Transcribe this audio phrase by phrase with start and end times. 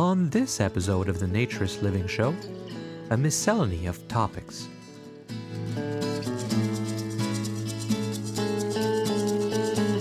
[0.00, 2.34] On this episode of the Naturist Living Show,
[3.10, 4.66] a miscellany of topics.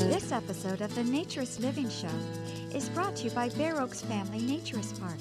[0.07, 2.07] This episode of the Naturist Living Show
[2.73, 5.19] is brought to you by Bare Oaks Family Naturist Park.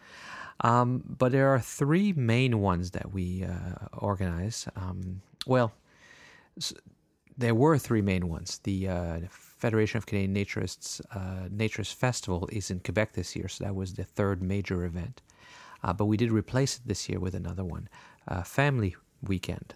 [0.60, 4.66] Um, but there are three main ones that we uh, organize.
[4.76, 5.72] Um, well,
[7.38, 8.60] there were three main ones.
[8.64, 13.64] The uh, Federation of Canadian Naturists uh, Naturist Festival is in Quebec this year, so
[13.64, 15.22] that was the third major event.
[15.82, 17.88] Uh, but we did replace it this year with another one,
[18.28, 19.74] uh, Family Weekend.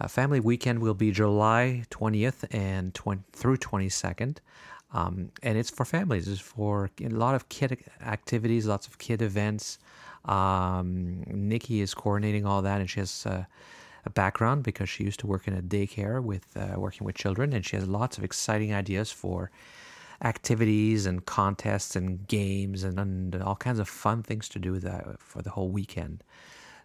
[0.00, 4.38] Uh, Family Weekend will be July 20th and 20, through 22nd.
[4.94, 6.28] Um, and it's for families.
[6.28, 9.78] It's for a lot of kid activities, lots of kid events.
[10.26, 13.44] Um, Nikki is coordinating all that, and she has uh,
[14.04, 17.52] a background because she used to work in a daycare with uh, working with children,
[17.52, 19.50] and she has lots of exciting ideas for
[20.24, 25.20] activities and contests and games and, and all kinds of fun things to do that
[25.20, 26.22] for the whole weekend.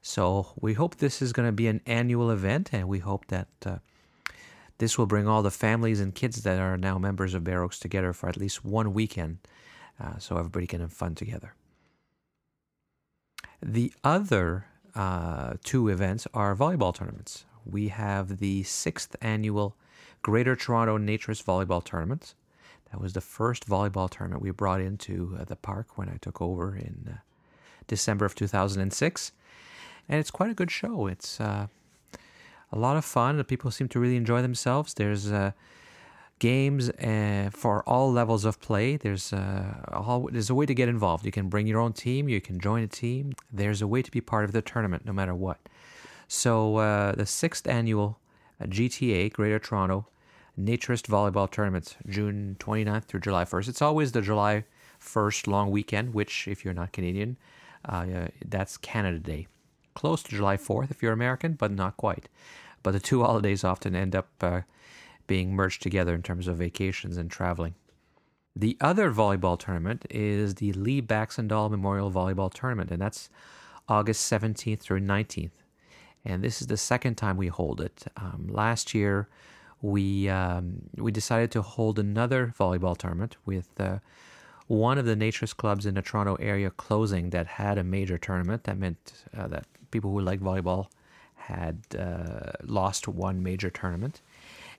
[0.02, 3.48] So we hope this is going to be an annual event, and we hope that
[3.66, 3.78] uh,
[4.78, 7.80] this will bring all the families and kids that are now members of Bare Oaks
[7.80, 9.40] together for at least one weekend,
[10.00, 11.56] uh, so everybody can have fun together.
[13.62, 14.66] The other
[14.98, 17.46] uh, two events are volleyball tournaments.
[17.66, 19.76] We have the sixth annual
[20.24, 22.34] Greater Toronto Naturist Volleyball Tournament.
[22.92, 26.42] That was the first volleyball tournament we brought into uh, the park when I took
[26.42, 27.18] over in uh,
[27.86, 29.32] December of 2006.
[30.10, 31.06] And it's quite a good show.
[31.06, 31.68] It's uh,
[32.72, 33.38] a lot of fun.
[33.38, 34.96] The people seem to really enjoy themselves.
[34.96, 35.52] There's uh,
[36.40, 38.98] games uh, for all levels of play.
[38.98, 41.26] There's uh, all, there's a way to get involved.
[41.26, 42.30] You can bring your own team.
[42.30, 43.34] You can join a team.
[43.52, 45.60] There's a way to be part of the tournament, no matter what.
[46.28, 48.20] So uh, the sixth annual
[48.62, 50.08] GTA Greater Toronto
[50.60, 53.70] Naturist Volleyball Tournament, June 29th through July 1st.
[53.70, 54.66] It's always the July
[55.00, 57.38] 1st long weekend, which, if you're not Canadian,
[57.86, 59.48] uh, that's Canada Day.
[59.94, 62.28] Close to July 4th if you're American, but not quite.
[62.82, 64.62] But the two holidays often end up uh,
[65.28, 67.76] being merged together in terms of vacations and traveling.
[68.56, 73.30] The other volleyball tournament is the Lee Baxandall Memorial Volleyball Tournament, and that's
[73.88, 75.52] August 17th through 19th.
[76.26, 78.06] And this is the second time we hold it.
[78.18, 79.30] Um, last year,
[79.82, 84.00] we um, we decided to hold another volleyball tournament with uh,
[84.66, 88.64] one of the naturist clubs in the Toronto area closing that had a major tournament.
[88.64, 90.88] That meant uh, that people who like volleyball
[91.36, 94.22] had uh, lost one major tournament.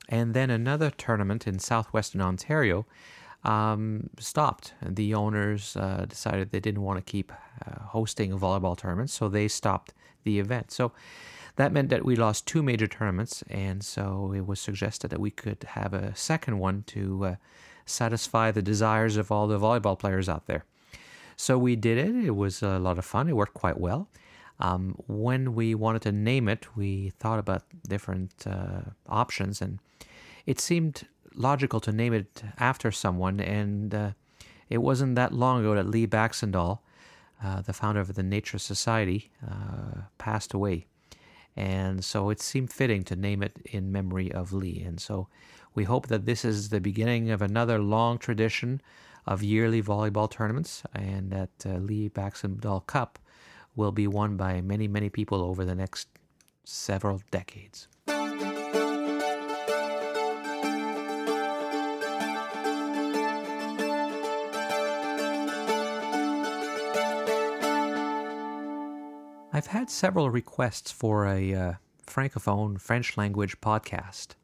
[0.09, 2.87] And then another tournament in southwestern Ontario
[3.45, 4.75] um, stopped.
[4.83, 9.49] The owners uh, decided they didn't want to keep uh, hosting volleyball tournaments, so they
[9.49, 9.93] stopped
[10.25, 10.71] the event.
[10.71, 10.93] So
[11.57, 15.31] that meant that we lost two major tournaments, and so it was suggested that we
[15.31, 17.35] could have a second one to uh,
[17.85, 20.65] satisfy the desires of all the volleyball players out there.
[21.37, 22.25] So we did it.
[22.25, 23.29] It was a lot of fun.
[23.29, 24.09] It worked quite well.
[24.61, 29.79] Um, when we wanted to name it, we thought about different uh, options, and
[30.47, 33.39] it seemed logical to name it after someone.
[33.41, 34.11] And uh,
[34.69, 36.81] it wasn't that long ago that Lee Baxandall,
[37.43, 40.87] uh, the founder of the Naturist Society, uh, passed away.
[41.57, 44.83] And so it seemed fitting to name it in memory of Lee.
[44.87, 45.29] And so
[45.75, 48.81] we hope that this is the beginning of another long tradition
[49.27, 53.19] of yearly volleyball tournaments, and that uh, Lee Baxandall Cup
[53.79, 56.09] will be won by many, many people over the next
[56.65, 57.87] several decades.
[69.53, 71.73] I've had several requests for a uh,
[72.05, 74.35] francophone French language podcast.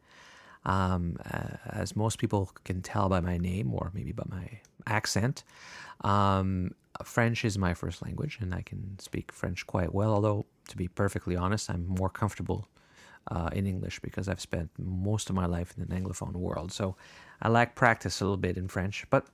[0.64, 5.44] Um, uh, as most people can tell by my name or maybe by my accent,
[6.02, 10.12] um, French is my first language and I can speak French quite well.
[10.14, 12.69] Although, to be perfectly honest, I'm more comfortable
[13.31, 16.73] uh, in English because I've spent most of my life in the Anglophone world.
[16.73, 16.96] So
[17.43, 19.26] I lack practice a little bit in French, but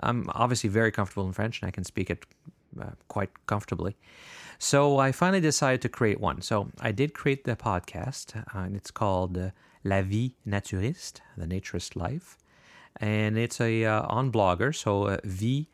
[0.00, 2.24] I'm obviously very comfortable in French and I can speak it
[2.80, 3.96] uh, quite comfortably.
[4.58, 6.40] So I finally decided to create one.
[6.40, 9.50] So I did create the podcast, uh, and it's called uh,
[9.84, 12.38] La Vie Naturiste, the Naturist Life,
[12.98, 14.74] and it's a uh, on Blogger.
[14.74, 15.68] So uh, V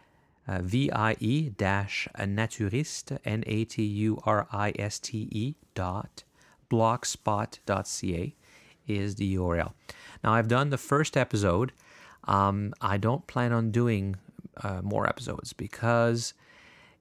[0.53, 5.55] uh, V I E dash naturiste N A T U R I S T E
[5.75, 6.25] dot
[6.71, 8.35] blogspot.ca
[8.87, 9.73] is the URL.
[10.25, 11.73] Now I've done the first episode.
[12.25, 14.17] Um, I don't plan on doing
[14.63, 16.35] uh, more episodes because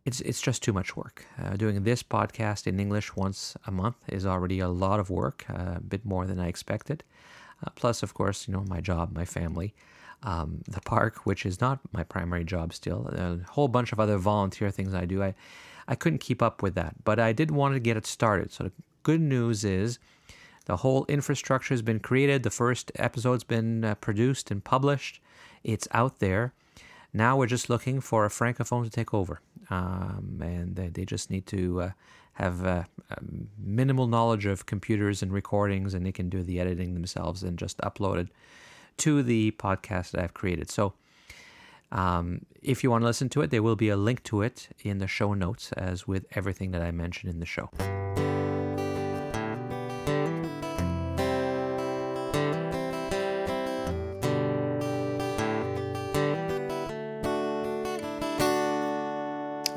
[0.06, 1.26] it's it's just too much work.
[1.42, 5.46] Uh, doing this podcast in English once a month is already a lot of work,
[5.50, 7.04] uh, a bit more than I expected.
[7.64, 9.74] Uh, plus, of course, you know my job, my family,
[10.24, 13.08] um, the park, which is not my primary job still.
[13.12, 15.24] A whole bunch of other volunteer things I do.
[15.24, 15.34] I
[15.88, 18.52] I couldn't keep up with that, but I did want to get it started.
[18.52, 18.72] So the
[19.04, 20.00] good news is.
[20.66, 22.44] The whole infrastructure has been created.
[22.44, 25.20] The first episode's been uh, produced and published.
[25.64, 26.54] It's out there.
[27.14, 29.42] Now we're just looking for a francophone to take over
[29.72, 31.92] um, and they, they, just need to uh,
[32.34, 32.84] have uh,
[33.58, 37.78] minimal knowledge of computers and recordings, and they can do the editing themselves and just
[37.80, 38.28] upload it
[38.98, 40.70] to the podcast that I've created.
[40.70, 40.94] So.
[41.94, 44.70] Um, if you want to listen to it, there will be a link to it
[44.82, 47.70] in the show notes, as with everything that I mentioned in the show.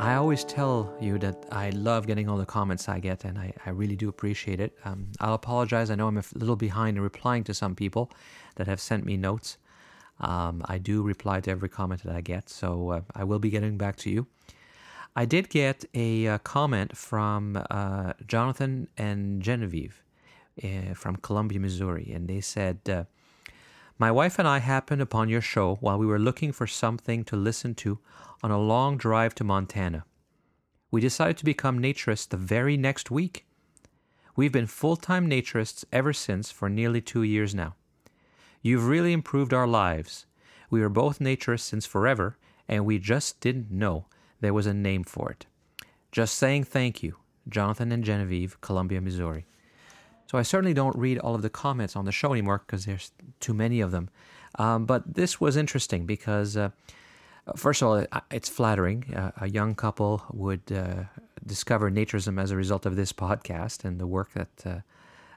[0.05, 3.55] I always tell you that I love getting all the comments I get, and I,
[3.65, 4.77] I really do appreciate it.
[4.85, 5.91] Um, I'll apologize.
[5.91, 8.11] I know I'm a little behind in replying to some people
[8.57, 9.57] that have sent me notes.
[10.21, 13.49] Um, I do reply to every comment that I get, so uh, I will be
[13.49, 14.27] getting back to you.
[15.17, 20.03] I did get a uh, comment from uh, Jonathan and Genevieve
[20.63, 23.05] uh, from Columbia, Missouri, and they said, uh,
[23.97, 27.37] My wife and I happened upon your show while we were looking for something to
[27.37, 28.01] listen to
[28.43, 30.05] on a long drive to Montana.
[30.91, 33.47] We decided to become naturists the very next week.
[34.35, 37.77] We've been full time naturists ever since for nearly two years now.
[38.63, 40.27] You've really improved our lives.
[40.71, 42.37] We were both naturists since forever,
[42.67, 44.07] and we just didn't know
[44.41, 45.47] there was a name for it.
[46.11, 47.17] Just saying thank you,
[47.49, 49.47] Jonathan and Genevieve, Columbia, Missouri.
[50.27, 53.13] So I certainly don't read all of the comments on the show anymore because there's
[53.41, 54.09] too many of them.
[54.59, 56.71] Um, but this was interesting because uh,
[57.57, 59.15] First of all, it's flattering.
[59.15, 61.05] Uh, a young couple would uh,
[61.45, 64.79] discover naturism as a result of this podcast and the work that uh,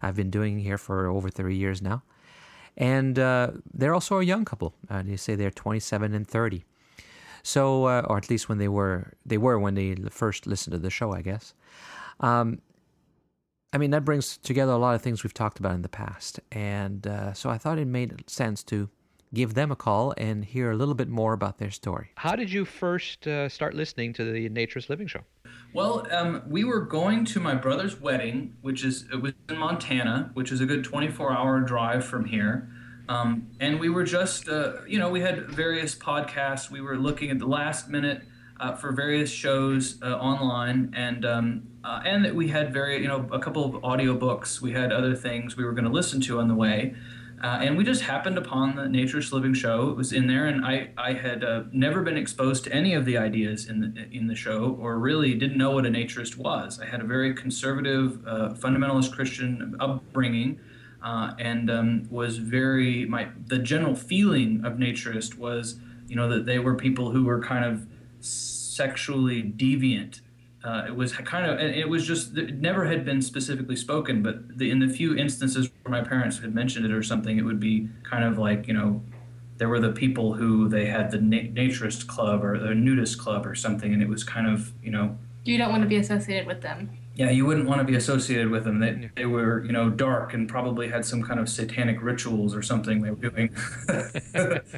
[0.02, 2.04] I've been doing here for over 30 years now.
[2.78, 4.74] And uh, they're also a young couple.
[4.90, 6.64] They say they're 27 and 30.
[7.44, 10.80] So, uh, or at least when they were, they were when they first listened to
[10.80, 11.54] the show, I guess.
[12.22, 12.62] Um,
[13.74, 16.40] I mean, that brings together a lot of things we've talked about in the past.
[16.52, 18.90] And so I thought it made sense to
[19.34, 22.12] give them a call and hear a little bit more about their story.
[22.16, 25.22] How did you first uh, start listening to the Naturist Living Show?
[25.74, 30.32] Well, um, we were going to my brother's wedding, which is it was in Montana,
[30.34, 32.70] which is a good 24-hour drive from here.
[33.10, 36.70] Um, and we were just, uh, you know, we had various podcasts.
[36.70, 38.24] We were looking at the last minute
[38.60, 43.08] uh, for various shows uh, online, and um, uh, and that we had very, you
[43.08, 44.60] know, a couple of audiobooks.
[44.60, 46.96] We had other things we were going to listen to on the way.
[47.42, 49.90] Uh, and we just happened upon the Naturist Living show.
[49.90, 53.06] It was in there, and I, I had uh, never been exposed to any of
[53.06, 56.80] the ideas in the in the show, or really didn't know what a naturist was.
[56.80, 60.60] I had a very conservative, uh, fundamentalist Christian upbringing,
[61.04, 66.48] uh, and um, was very my the general feeling of naturist was, you know, that
[66.48, 67.86] they were people who were kind of
[68.20, 70.22] sexually deviant
[70.64, 74.58] uh, it was kind of it was just it never had been specifically spoken but
[74.58, 77.60] the, in the few instances where my parents had mentioned it or something it would
[77.60, 79.02] be kind of like you know
[79.58, 83.46] there were the people who they had the na- naturist club or the nudist club
[83.46, 85.18] or something and it was kind of you know.
[85.46, 86.90] You don't want to be associated with them.
[87.16, 88.80] Yeah you wouldn't want to be associated with them.
[88.80, 92.62] They, they were you know dark and probably had some kind of satanic rituals or
[92.62, 93.56] something they were doing.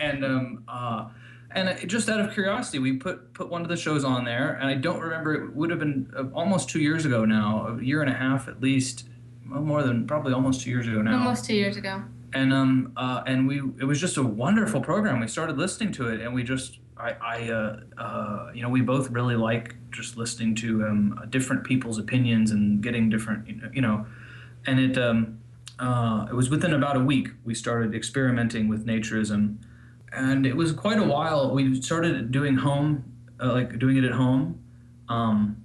[0.00, 1.08] And um uh
[1.50, 4.68] and just out of curiosity, we put put one of the shows on there, and
[4.68, 5.34] I don't remember.
[5.34, 8.48] It would have been uh, almost two years ago now, a year and a half
[8.48, 9.08] at least,
[9.44, 11.18] more than probably almost two years ago now.
[11.18, 12.02] Almost two years ago.
[12.34, 15.20] And um uh, and we it was just a wonderful program.
[15.20, 18.82] We started listening to it, and we just I I uh, uh you know we
[18.82, 24.04] both really like just listening to um different people's opinions and getting different you know,
[24.66, 25.38] and it um
[25.78, 29.56] uh it was within about a week we started experimenting with naturism
[30.12, 31.54] and it was quite a while.
[31.54, 33.04] We started doing home,
[33.40, 34.62] uh, like doing it at home,
[35.08, 35.62] um,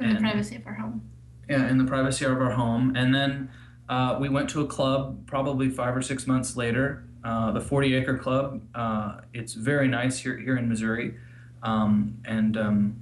[0.00, 1.02] in the privacy of our home.
[1.48, 3.50] Yeah, in the privacy of our home, and then
[3.88, 7.94] uh, we went to a club probably five or six months later, uh, the Forty
[7.94, 8.62] Acre Club.
[8.74, 11.14] Uh, it's very nice here here in Missouri,
[11.62, 12.96] um, and um,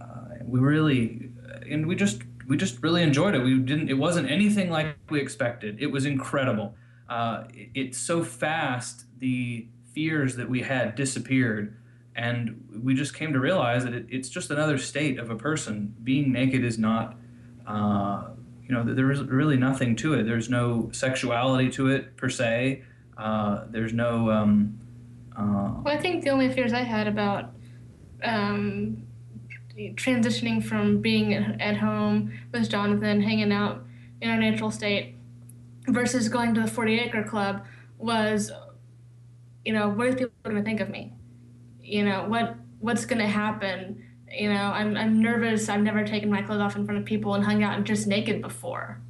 [0.00, 1.30] uh, we really
[1.70, 3.40] and we just we just really enjoyed it.
[3.40, 3.88] We didn't.
[3.88, 5.76] It wasn't anything like we expected.
[5.80, 6.74] It was incredible.
[7.08, 9.04] Uh, it, it's so fast.
[9.18, 11.76] The fears that we had disappeared
[12.14, 15.94] and we just came to realize that it, it's just another state of a person.
[16.02, 17.16] Being naked is not
[17.66, 18.30] uh,
[18.66, 20.24] you know there is really nothing to it.
[20.24, 22.82] There's no sexuality to it per se.
[23.16, 24.78] Uh, there's no um,
[25.38, 27.50] uh, well i think the only fears i had about
[28.22, 29.02] um,
[29.94, 33.84] transitioning from being at home with jonathan hanging out
[34.20, 35.14] in our natural state
[35.88, 37.64] versus going to the 40 acre club
[37.98, 38.50] was
[39.68, 41.12] you know, what are people going to think of me?
[41.82, 44.02] You know, what what's going to happen?
[44.32, 45.68] You know, I'm I'm nervous.
[45.68, 48.06] I've never taken my clothes off in front of people and hung out and just
[48.06, 49.02] naked before.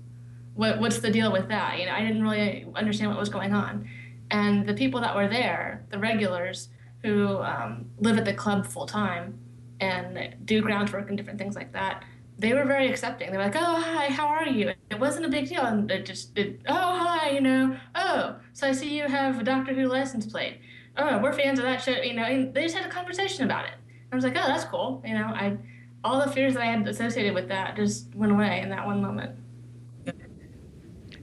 [0.54, 1.78] What what's the deal with that?
[1.78, 3.88] You know, I didn't really understand what was going on,
[4.32, 6.70] and the people that were there, the regulars
[7.04, 9.38] who um, live at the club full time
[9.78, 12.02] and do groundwork and different things like that
[12.38, 13.30] they were very accepting.
[13.30, 16.06] They were like, "Oh, hi, how are you?" It wasn't a big deal, and it
[16.06, 17.76] just, it, "Oh, hi," you know.
[17.94, 20.60] Oh, so I see you have a Doctor Who license plate.
[20.96, 22.24] Oh, we're fans of that show, you know.
[22.24, 23.74] And they just had a conversation about it.
[24.12, 25.26] I was like, "Oh, that's cool," you know.
[25.26, 25.56] I,
[26.04, 29.02] all the fears that I had associated with that just went away in that one
[29.02, 29.36] moment.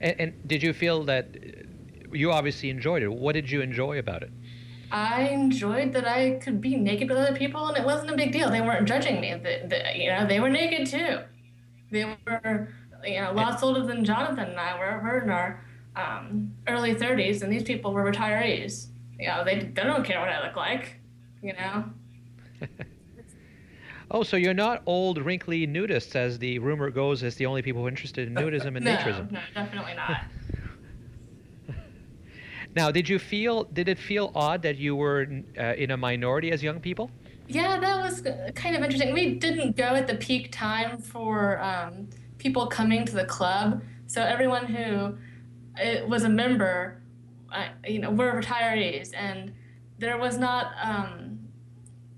[0.00, 1.34] And, and did you feel that
[2.12, 3.10] you obviously enjoyed it?
[3.10, 4.30] What did you enjoy about it?
[4.90, 8.32] I enjoyed that I could be naked with other people, and it wasn't a big
[8.32, 8.50] deal.
[8.50, 9.34] They weren't judging me.
[9.34, 11.20] The, the, you know, they were naked too.
[11.90, 12.68] They were,
[13.04, 15.00] you know, lots older than Jonathan and I were.
[15.02, 15.64] We're in our
[15.96, 18.88] um, early 30s, and these people were retirees.
[19.18, 20.96] You know, they, they don't care what I look like.
[21.42, 21.84] You know.
[24.10, 27.80] oh, so you're not old, wrinkly nudists, as the rumor goes, as the only people
[27.80, 29.30] who are interested in nudism and no, naturism.
[29.32, 30.22] No, definitely not.
[32.76, 35.26] Now, did you feel did it feel odd that you were
[35.58, 37.10] uh, in a minority as young people?
[37.48, 38.20] Yeah, that was
[38.54, 39.14] kind of interesting.
[39.14, 44.20] We didn't go at the peak time for um, people coming to the club, so
[44.20, 45.16] everyone who
[45.82, 47.00] uh, was a member,
[47.50, 49.54] uh, you know, were retirees, and
[49.98, 51.38] there was not, um,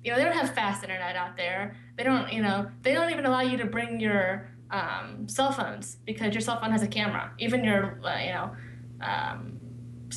[0.03, 1.77] you know, they don't have fast internet out there.
[1.97, 5.99] They don't, you know, they don't even allow you to bring your um, cell phones
[6.05, 7.31] because your cell phone has a camera.
[7.39, 8.57] Even your, uh, you know.
[9.01, 9.58] Um,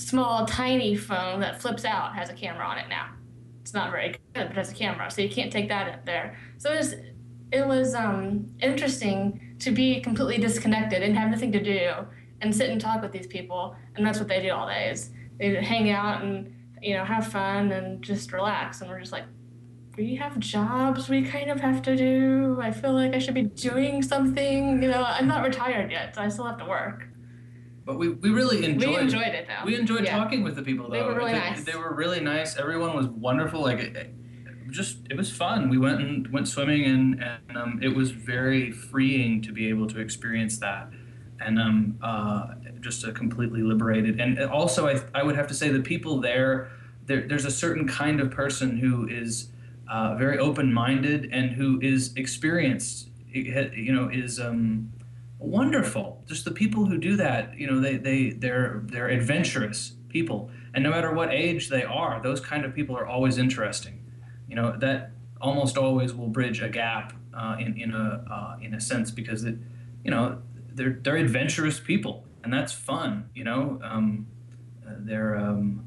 [0.02, 3.10] small, tiny phone that flips out has a camera on it now.
[3.62, 6.06] It's not very good, but it has a camera, so you can't take that in
[6.06, 6.38] there.
[6.58, 6.96] So it was,
[7.52, 11.92] it was um, interesting to be completely disconnected and have nothing to do
[12.42, 15.12] and sit and talk with these people, and that's what they do all day is
[15.40, 19.26] they hang out and you know have fun and just relax, and we're just like.
[19.98, 22.58] We have jobs we kind of have to do.
[22.62, 24.82] I feel like I should be doing something.
[24.82, 27.11] You know, I'm not retired yet, so I still have to work.
[27.92, 28.90] But we, we really enjoyed.
[28.90, 29.66] We enjoyed it though.
[29.66, 30.18] We enjoyed yeah.
[30.18, 30.96] talking with the people though.
[30.96, 31.64] They were really they, nice.
[31.66, 32.56] They were really nice.
[32.56, 33.62] Everyone was wonderful.
[33.62, 34.14] Like, it, it
[34.70, 35.68] just it was fun.
[35.68, 39.88] We went and went swimming and and um, it was very freeing to be able
[39.88, 40.90] to experience that,
[41.42, 44.22] and um uh just a completely liberated.
[44.22, 46.72] And also, I I would have to say the people there,
[47.08, 49.50] there there's a certain kind of person who is
[49.90, 53.10] uh, very open minded and who is experienced.
[53.34, 54.94] You know, is um
[55.42, 56.24] wonderful.
[56.28, 60.84] Just the people who do that, you know, they they they're they're adventurous people, and
[60.84, 64.06] no matter what age they are, those kind of people are always interesting.
[64.48, 68.74] You know, that almost always will bridge a gap uh, in in a uh, in
[68.74, 69.58] a sense because it,
[70.04, 70.42] you know,
[70.74, 73.30] they're they're adventurous people, and that's fun.
[73.34, 74.28] You know, um,
[74.86, 75.86] they're um,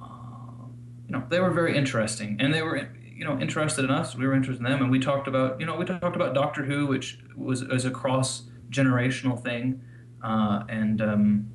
[0.00, 0.66] uh,
[1.06, 4.26] you know they were very interesting, and they were you know interested in us, we
[4.26, 6.86] were interested in them, and we talked about you know we talked about Doctor Who,
[6.86, 8.44] which was was a cross
[8.74, 9.80] generational thing,
[10.22, 11.50] uh, and um,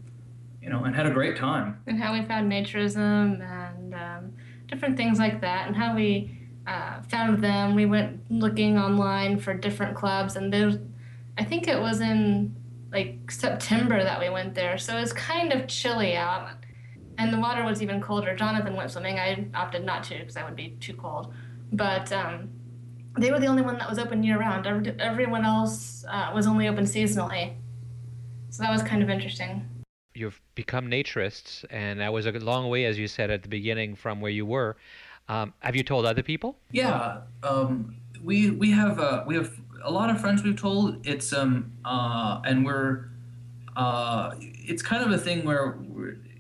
[0.62, 1.82] you know and had a great time.
[1.88, 4.34] And how we found naturism and um,
[4.68, 7.76] different things like that, and how we uh, found them.
[7.76, 10.78] We went looking online for different clubs, and there's,
[11.38, 12.56] I think it was in
[12.92, 16.50] like September that we went there, so it was kind of chilly out,
[17.18, 18.36] and the water was even colder.
[18.36, 19.20] Jonathan went swimming.
[19.20, 21.34] I opted not to because that would be too cold,
[21.72, 22.12] but.
[22.12, 22.50] Um,
[23.18, 24.68] they were the only one that was open year round.
[25.00, 27.54] Everyone else uh, was only open seasonally.
[28.50, 29.68] So that was kind of interesting.
[30.16, 33.96] You've become naturists, and that was a long way, as you said at the beginning,
[33.96, 34.75] from where you were.
[35.28, 36.58] Um, have you told other people?
[36.72, 41.06] Yeah, um, we we have uh, we have a lot of friends we've told.
[41.06, 43.10] It's um uh, and we're
[43.75, 45.78] uh, it's kind of a thing where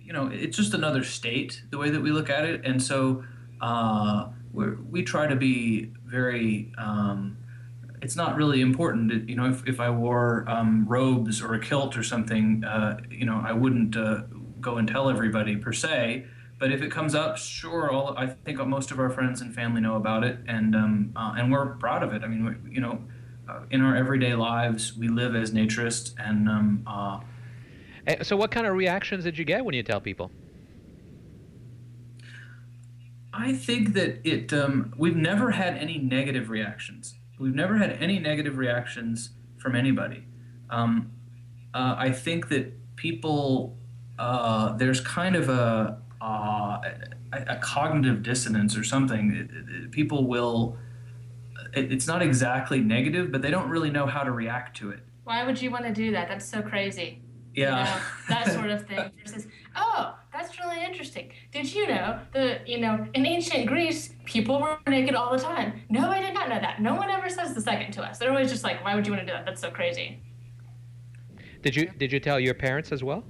[0.03, 3.23] you know it's just another state the way that we look at it, and so
[3.61, 6.73] uh, we we try to be very.
[6.77, 7.37] Um,
[8.01, 9.29] it's not really important.
[9.29, 13.25] You know, if, if I wore um, robes or a kilt or something, uh, you
[13.25, 14.21] know, I wouldn't uh,
[14.61, 16.25] go and tell everybody per se
[16.59, 17.89] but if it comes up, sure.
[17.89, 21.33] All I think most of our friends and family know about it, and um, uh,
[21.37, 22.21] and we're proud of it.
[22.21, 23.01] I mean, we, you know,
[23.47, 27.21] uh, in our everyday lives, we live as naturists, and um, uh,
[28.21, 30.31] so what kind of reactions did you get when you tell people?
[33.39, 34.51] I think that it.
[34.51, 37.15] Um, we've never had any negative reactions.
[37.39, 40.25] We've never had any negative reactions from anybody.
[40.69, 41.11] Um,
[41.73, 43.77] uh, I think that people.
[44.17, 46.81] Uh, there's kind of a uh,
[47.31, 49.31] a, a, cognitive dissonance or something.
[49.31, 50.77] It, it, people will.
[51.73, 54.99] It, it's not exactly negative, but they don't really know how to react to it.
[55.23, 56.27] Why would you want to do that?
[56.27, 57.21] That's so crazy.
[57.53, 57.77] Yeah.
[57.77, 59.11] You know, that sort of thing.
[59.25, 61.31] Versus, oh, that's really interesting.
[61.51, 65.81] Did you know that you know in ancient Greece people were naked all the time?
[65.89, 66.81] No, I did not know that.
[66.81, 68.17] No one ever says the second to us.
[68.17, 69.45] They're always just like, why would you want to do that?
[69.45, 70.21] That's so crazy.
[71.61, 73.23] Did you did you tell your parents as well?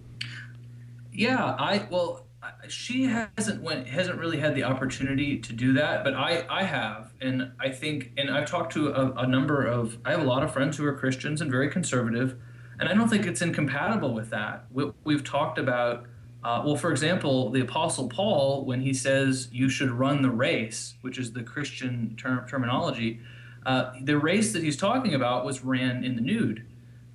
[1.11, 2.27] Yeah, I well
[2.67, 7.11] she hasn't went hasn't really had the opportunity to do that but i i have
[7.19, 10.41] and i think and i've talked to a, a, number of i have a lot
[10.41, 12.37] of friends who are christians and very conservative
[12.79, 16.05] and i don't think it's incompatible with that we, have talked about
[16.43, 20.95] uh, well for example the apostle paul when he says you should run the race
[21.01, 23.19] which is the christian term, terminology
[23.65, 26.65] uh, the race that he's talking about was ran in the nude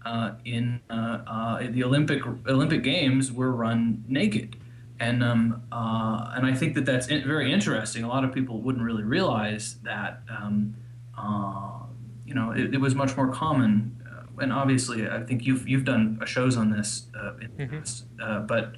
[0.04, 4.56] uh, in uh, uh, the olympic olympic games were run naked
[5.00, 8.04] and um, uh, and I think that that's in, very interesting.
[8.04, 10.20] A lot of people wouldn't really realize that.
[10.28, 10.76] Um,
[11.18, 11.80] uh,
[12.26, 15.84] you know, it, it, was much more common, uh, and obviously, I think you've you've
[15.84, 18.22] done shows on this, uh, mm-hmm.
[18.22, 18.74] Uh, but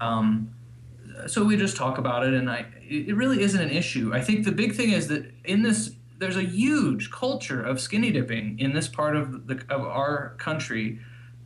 [0.00, 0.54] um,
[1.26, 4.12] so we just talk about it, and I it really isn't an issue.
[4.14, 5.92] I think the big thing is that in this.
[6.20, 10.98] There's a huge culture of skinny dipping in this part of the of our country,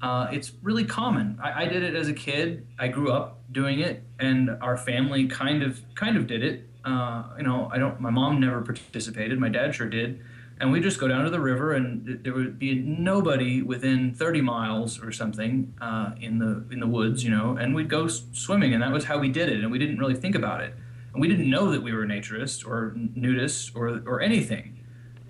[0.02, 1.38] uh, it's really common.
[1.40, 2.66] I, I, did it as a kid.
[2.76, 6.68] I grew up doing it, and our family kind of kind of did it.
[6.84, 8.00] Uh, you know, I don't.
[8.00, 9.38] My mom never participated.
[9.38, 10.20] My dad sure did,
[10.62, 14.42] and we just go down to the river, and there would be nobody within 30
[14.42, 17.24] miles or something uh, in the in the woods.
[17.24, 19.60] You know, and we'd go swimming, and that was how we did it.
[19.60, 20.72] And we didn't really think about it,
[21.12, 24.78] and we didn't know that we were naturists or nudists or or anything.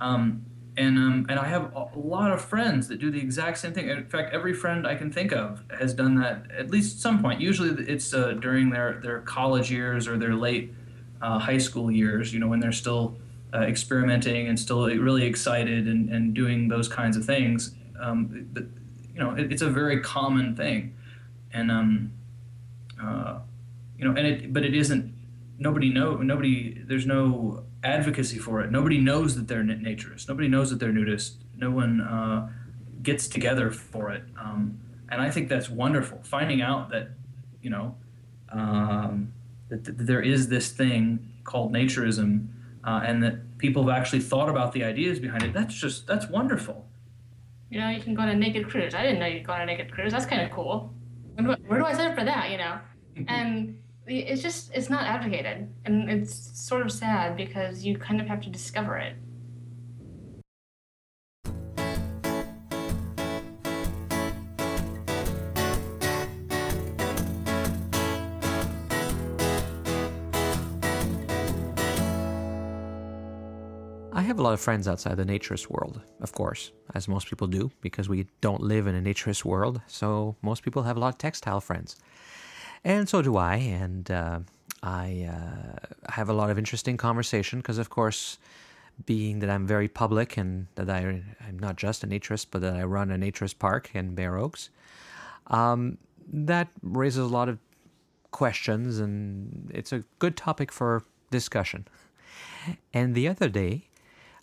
[0.01, 0.45] Um,
[0.77, 3.89] and um, and I have a lot of friends that do the exact same thing.
[3.89, 7.41] In fact, every friend I can think of has done that at least some point.
[7.41, 10.75] Usually, it's uh, during their their college years or their late
[11.23, 12.35] uh, high school years.
[12.35, 13.17] You know, when they're still
[13.55, 17.75] uh, experimenting and still really excited and, and doing those kinds of things.
[18.01, 18.65] Um, but,
[19.13, 20.95] you know, it, it's a very common thing,
[21.53, 22.13] and um,
[23.03, 23.39] uh,
[23.99, 25.15] you know, and it but it isn't.
[25.59, 26.17] Nobody know.
[26.17, 26.83] Nobody.
[26.85, 28.71] There's no advocacy for it.
[28.71, 30.29] Nobody knows that they're naturists.
[30.29, 31.37] Nobody knows that they're nudist.
[31.57, 32.49] No one uh,
[33.03, 34.25] gets together for it.
[34.41, 36.21] Um, and I think that's wonderful.
[36.23, 37.11] Finding out that,
[37.61, 37.97] you know,
[38.51, 39.33] um,
[39.69, 42.47] that, that, there is this thing called naturism
[42.85, 45.53] uh, and that people have actually thought about the ideas behind it.
[45.53, 46.87] That's just, that's wonderful.
[47.71, 48.95] You know, you can go on a naked cruise.
[48.95, 50.13] I didn't know you could go on a naked cruise.
[50.13, 50.93] That's kind of cool.
[51.37, 52.79] Where do I sign up for that, you know?
[53.29, 58.27] and it's just it's not advocated and it's sort of sad because you kind of
[58.27, 59.15] have to discover it
[74.23, 77.49] I have a lot of friends outside the naturist world, of course, as most people
[77.49, 79.81] do, because we don't live in a naturist world.
[79.89, 81.97] So most people have a lot of textile friends
[82.85, 83.57] and so do I.
[83.57, 84.41] And uh,
[84.81, 88.39] I uh, have a lot of interesting conversation because, of course,
[89.07, 92.77] being that I'm very public and that I, I'm not just a naturist, but that
[92.77, 94.71] I run a naturist park in Bare Oaks,
[95.49, 95.99] um,
[96.33, 97.59] that raises a lot of
[98.31, 101.89] questions and it's a good topic for discussion.
[102.95, 103.89] And the other day,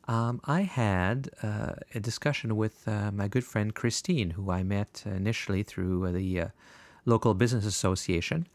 [0.10, 5.04] um, I had uh, a discussion with uh, my good friend Christine, who I met
[5.06, 6.48] initially through the uh,
[7.06, 8.48] local business association.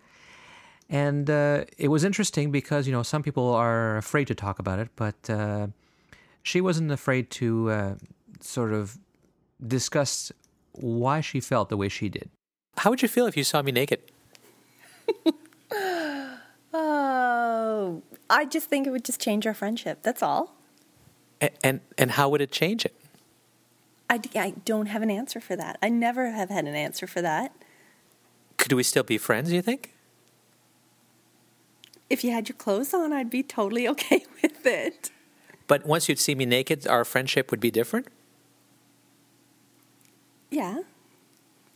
[0.90, 4.81] And uh, it was interesting because, you know, some people are afraid to talk about
[4.81, 5.69] it, but uh,
[6.43, 7.95] she wasn't afraid to uh,
[8.40, 8.99] sort of
[9.64, 10.33] discuss
[10.73, 12.31] why she felt the way she did.
[12.79, 14.01] How would you feel if you saw me naked?
[16.75, 20.01] oh, I just think it would just change our friendship.
[20.03, 20.57] That's all.
[21.63, 22.95] And and, how would it change it?
[24.09, 25.79] I, I don't have an answer for that.
[25.83, 27.53] I never have had an answer for that.
[28.59, 29.95] Could we still be friends, do you think?
[32.09, 35.11] If you had your clothes on, I'd be totally okay with it.
[35.67, 38.09] But once you'd see me naked, our friendship would be different?
[40.51, 40.83] Yeah.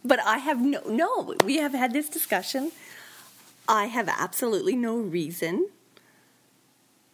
[0.05, 2.71] But I have no, no, we have had this discussion.
[3.67, 5.69] I have absolutely no reason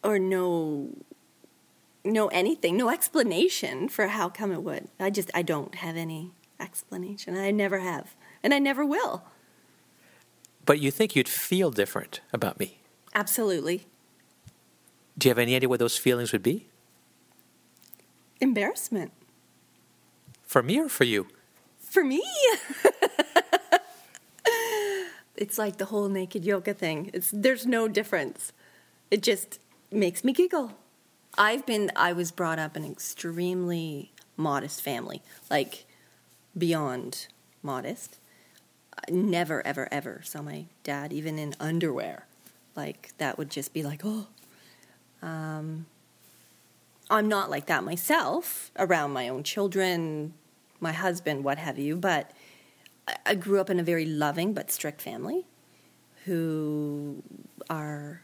[0.03, 0.89] or no,
[2.05, 4.87] no anything, no explanation for how come it would.
[4.99, 7.35] I just, I don't have any explanation.
[7.35, 8.15] I never have.
[8.43, 9.23] And I never will.
[10.65, 12.79] But you think you'd feel different about me?
[13.13, 13.85] Absolutely.
[15.17, 16.67] Do you have any idea what those feelings would be?
[18.41, 19.11] Embarrassment.
[20.43, 21.27] For me or for you?
[21.79, 22.23] For me.
[25.35, 27.09] it's like the whole naked yoga thing.
[27.13, 28.51] It's there's no difference.
[29.09, 29.59] It just
[29.91, 30.73] makes me giggle.
[31.37, 35.85] I've been I was brought up in an extremely modest family, like
[36.57, 37.27] beyond
[37.61, 38.19] modest.
[38.97, 42.25] I never ever ever saw my dad even in underwear.
[42.75, 44.27] Like that would just be like, "Oh,
[45.21, 45.85] um,
[47.09, 50.33] I'm not like that myself around my own children,
[50.79, 52.31] my husband, what have you, but
[53.25, 55.45] I grew up in a very loving but strict family
[56.25, 57.21] who
[57.69, 58.21] are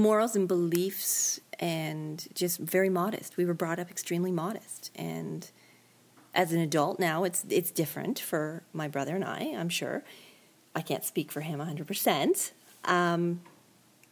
[0.00, 3.36] morals and beliefs and just very modest.
[3.36, 5.50] We were brought up extremely modest and
[6.32, 10.04] as an adult now it's it's different for my brother and I, I'm sure.
[10.74, 12.52] I can't speak for him 100%.
[12.84, 13.40] Um,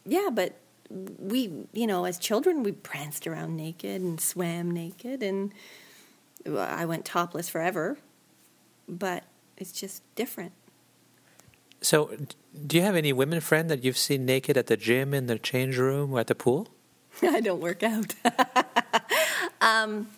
[0.04, 0.56] yeah, but
[0.90, 5.52] we, you know, as children, we pranced around naked and swam naked, and
[6.46, 7.98] I went topless forever.
[8.88, 9.24] But
[9.56, 10.52] it's just different.
[11.80, 12.16] So,
[12.66, 15.38] do you have any women friend that you've seen naked at the gym, in the
[15.38, 16.68] change room, or at the pool?
[17.22, 18.14] I don't work out.
[19.60, 20.08] um,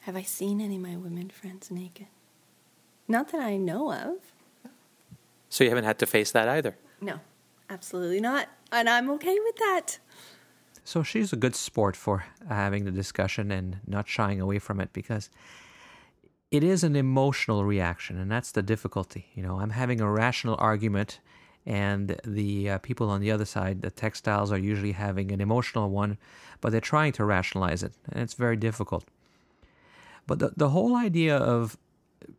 [0.00, 2.06] have I seen any of my women friends naked?
[3.08, 4.16] Not that I know of.
[5.48, 6.76] So you haven't had to face that either?
[7.00, 7.20] No,
[7.70, 9.98] absolutely not and I'm okay with that.
[10.84, 14.92] So she's a good sport for having the discussion and not shying away from it
[14.92, 15.30] because
[16.54, 19.26] it is an emotional reaction, and that's the difficulty.
[19.34, 21.18] You know, I'm having a rational argument,
[21.66, 25.90] and the uh, people on the other side, the textiles, are usually having an emotional
[25.90, 26.16] one,
[26.60, 29.04] but they're trying to rationalize it, and it's very difficult.
[30.28, 31.76] But the, the whole idea of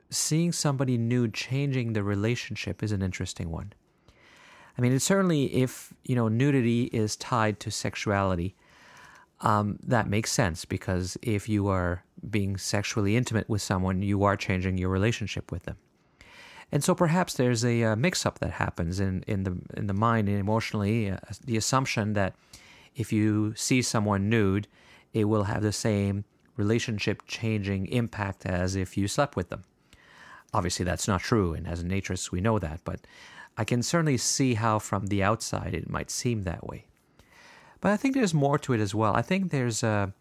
[0.09, 3.73] seeing somebody nude changing the relationship is an interesting one.
[4.77, 8.55] I mean, it's certainly if you know nudity is tied to sexuality,
[9.41, 14.35] um, that makes sense because if you are being sexually intimate with someone, you are
[14.37, 15.77] changing your relationship with them.
[16.71, 20.27] And so perhaps there's a, uh, mix-up that happens in, in the in the mind
[20.27, 22.35] and emotionally, uh, the assumption that
[22.95, 24.67] if you see someone nude,
[25.13, 26.25] it will have the same
[26.57, 29.63] relationship changing impact as if you slept with them.
[30.53, 32.79] Obviously, that's not true, and as a naturist, we know that.
[32.83, 33.01] But
[33.57, 36.85] I can certainly see how from the outside it might seem that way.
[37.85, 39.15] But I think there's more to it as well.
[39.15, 40.11] I think there's a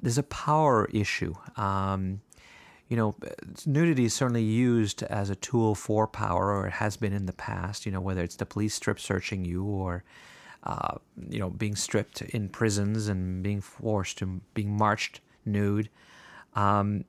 [0.00, 1.34] there's a power issue.
[1.54, 2.22] Um,
[2.88, 3.14] you know,
[3.66, 7.34] nudity is certainly used as a tool for power, or it has been in the
[7.34, 7.84] past.
[7.84, 10.02] You know, whether it's the police strip searching you, or
[10.62, 10.94] uh,
[11.28, 15.90] you know, being stripped in prisons and being forced to being marched nude.
[16.54, 17.04] Um,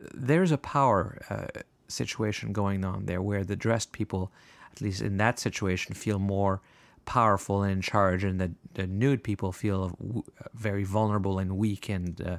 [0.00, 4.32] there's a power uh, situation going on there where the dressed people
[4.72, 6.60] at least in that situation, feel more
[7.08, 12.20] powerful and in charge, and the, the nude people feel very vulnerable and weak and
[12.20, 12.36] uh,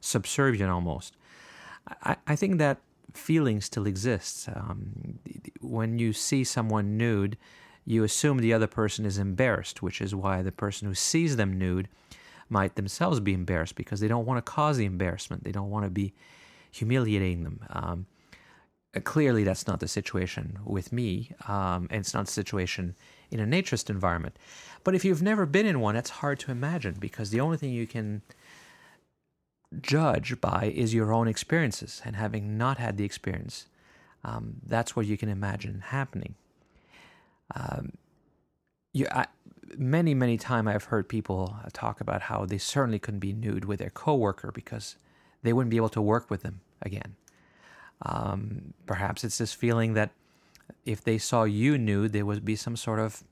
[0.00, 1.16] subservient almost.
[2.02, 2.78] I, I think that
[3.14, 4.48] feeling still exists.
[4.48, 5.20] Um,
[5.60, 7.38] when you see someone nude,
[7.84, 11.56] you assume the other person is embarrassed, which is why the person who sees them
[11.56, 11.88] nude
[12.50, 15.44] might themselves be embarrassed because they don't want to cause the embarrassment.
[15.44, 16.12] They don't want to be
[16.72, 17.60] humiliating them.
[17.70, 18.06] Um,
[19.04, 22.94] clearly, that's not the situation with me, um, and it's not the situation
[23.30, 24.36] in a naturist environment.
[24.84, 27.70] But if you've never been in one, it's hard to imagine because the only thing
[27.70, 28.22] you can
[29.80, 32.00] judge by is your own experiences.
[32.04, 33.66] And having not had the experience,
[34.24, 36.34] um, that's what you can imagine happening.
[37.54, 37.92] Um,
[38.92, 39.26] you, I,
[39.76, 43.78] many, many times I've heard people talk about how they certainly couldn't be nude with
[43.78, 44.96] their coworker because
[45.42, 47.16] they wouldn't be able to work with them again.
[48.02, 50.10] Um, perhaps it's this feeling that
[50.84, 53.24] if they saw you nude, there would be some sort of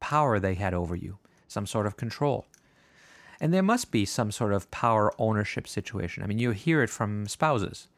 [0.00, 2.46] power they had over you, some sort of control.
[3.40, 6.22] And there must be some sort of power ownership situation.
[6.22, 7.88] I mean, you hear it from spouses.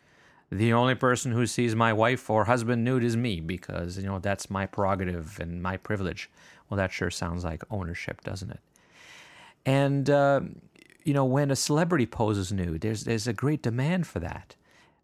[0.50, 4.18] The only person who sees my wife or husband nude is me because, you know,
[4.18, 6.30] that's my prerogative and my privilege.
[6.68, 8.60] Well, that sure sounds like ownership, doesn't it?
[9.66, 10.40] And, uh,
[11.04, 14.56] you know, when a celebrity poses nude, there's, there's a great demand for that.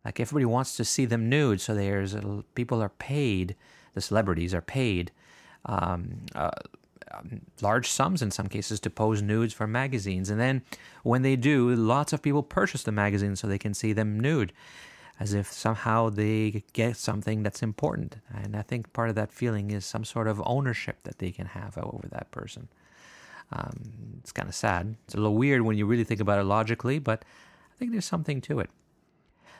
[0.04, 2.14] Like everybody wants to see them nude, so there's
[2.54, 3.56] people are paid,
[3.94, 5.10] the celebrities are paid
[5.66, 6.50] um, uh,
[7.12, 10.30] um, large sums in some cases to pose nudes for magazines.
[10.30, 10.62] And then
[11.02, 14.52] when they do, lots of people purchase the magazine so they can see them nude,
[15.20, 18.16] as if somehow they get something that's important.
[18.34, 21.46] And I think part of that feeling is some sort of ownership that they can
[21.46, 22.68] have over that person.
[23.52, 24.96] Um, it's kind of sad.
[25.04, 27.24] It's a little weird when you really think about it logically, but
[27.72, 28.70] I think there's something to it.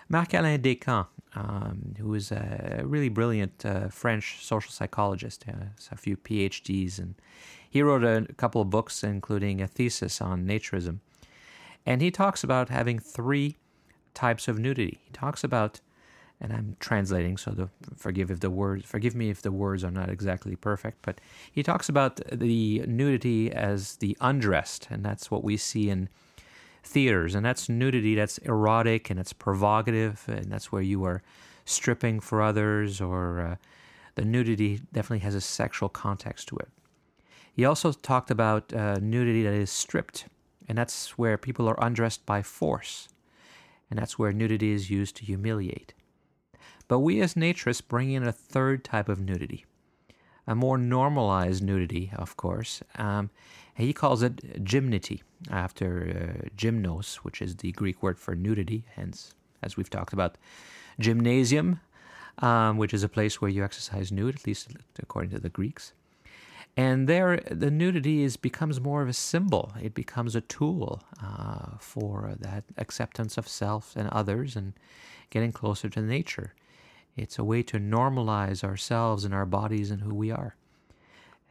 [0.09, 6.17] Marc-Alain Descamps, um, who is a really brilliant uh, French social psychologist, has a few
[6.17, 7.15] PhDs, and
[7.69, 11.01] he wrote a, couple of books, including a thesis on naturism.
[11.87, 13.57] And he talks about having three
[14.15, 15.01] types of nudity.
[15.05, 15.81] He talks about,
[16.41, 19.91] and I'm translating, so the, forgive if the words, forgive me if the words are
[19.91, 25.43] not exactly perfect, but he talks about the nudity as the undressed, and that's what
[25.43, 26.09] we see in
[26.85, 31.23] theaters, and that's nudity that's erotic and it's provocative, and that's where you are
[31.65, 33.57] stripping for others, or uh,
[34.15, 36.69] the nudity definitely has a sexual context to it.
[37.53, 40.27] He also talked about uh, nudity that is stripped,
[40.69, 43.09] and that's where people are undressed by force,
[43.89, 45.95] and that's where nudity is used to humiliate.
[46.87, 49.65] But we as naturists bring in a third type of nudity,
[50.47, 52.83] a more normalized nudity, of course.
[52.97, 53.31] Um,
[53.75, 59.35] he calls it gymnity, after uh, gymnos, which is the Greek word for nudity, hence,
[59.63, 60.37] as we've talked about,
[60.99, 61.81] gymnasium,
[62.39, 64.69] um, which is a place where you exercise nude, at least
[65.03, 65.93] according to the Greeks.
[66.77, 69.73] And there, the nudity is becomes more of a symbol.
[69.81, 74.73] It becomes a tool uh, for that acceptance of self and others, and
[75.31, 76.55] getting closer to nature.
[77.17, 80.57] It's a way to normalize ourselves and our bodies and who we are.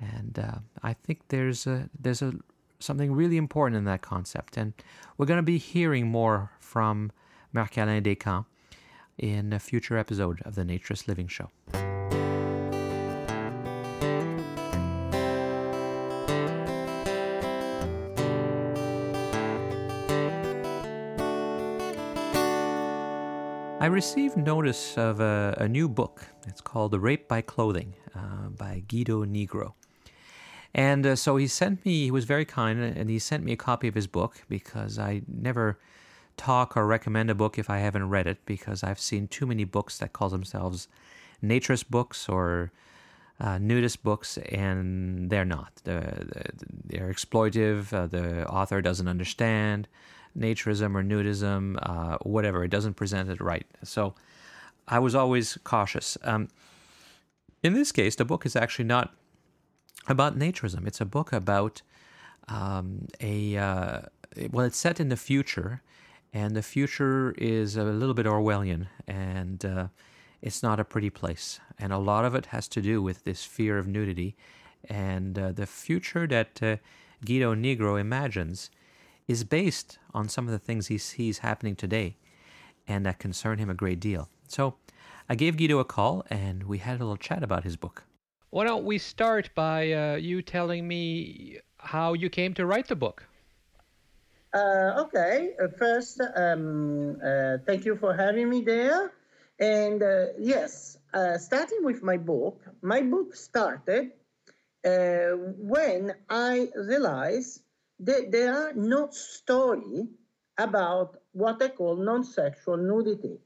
[0.04, 2.34] And uh, I think there's a there's a
[2.80, 4.58] something really important in that concept.
[4.58, 4.74] And
[5.18, 7.12] we're going to be hearing more from
[7.54, 8.46] Marc-Alain Descamps
[9.18, 11.50] in a future episode of the Naturist Living Show.
[23.80, 26.26] I received notice of a, a, new book.
[26.48, 29.74] It's called The Raped by Clothing uh, by Guido Nigro.
[30.74, 33.58] And uh, so he sent me, he was very kind, and he sent me a
[33.58, 35.78] copy of his book because I never
[36.36, 39.66] talk or recommend a book if I haven't read it because I've seen too many
[39.66, 40.88] books that call themselves
[41.44, 42.72] naturist books or
[43.40, 45.74] uh, nudist books, and they're not.
[45.84, 46.24] They're,
[46.86, 49.88] they're exploitive, uh, the author doesn't understand
[50.38, 52.64] naturism or nudism, uh, whatever.
[52.64, 53.66] It doesn't present it right.
[53.84, 54.16] So
[54.88, 56.18] I was always cautious.
[56.24, 56.48] Um,
[57.62, 59.14] in this case, the book is actually not
[60.08, 60.88] about naturism.
[60.88, 61.82] It's a book about
[62.48, 64.02] um, a uh,
[64.52, 65.82] well, it's set in the future,
[66.34, 69.88] and the future is a little bit Orwellian, and uh,
[70.42, 71.60] it's not a pretty place.
[71.80, 74.36] And a lot of it has to do with this fear of nudity,
[74.90, 76.78] and uh, the future that uh,
[77.26, 78.70] Guido Nigro imagines
[79.28, 82.18] is based on some of the things he sees happening today,
[82.88, 84.30] and that concern him a great deal.
[84.48, 84.76] So.
[85.30, 88.04] I gave Guido a call and we had a little chat about his book.
[88.54, 92.96] Why don't we start by uh, you telling me how you came to write the
[92.96, 93.26] book?
[94.54, 95.56] Uh, okay.
[95.60, 99.12] Uh, first, um, uh, thank you for having me there.
[99.60, 101.00] And uh, yes,
[101.40, 104.12] starting with my book, my book started
[104.84, 107.64] when I realized
[108.02, 110.10] that there are no story
[110.60, 113.40] about what I call non-sexual nudity.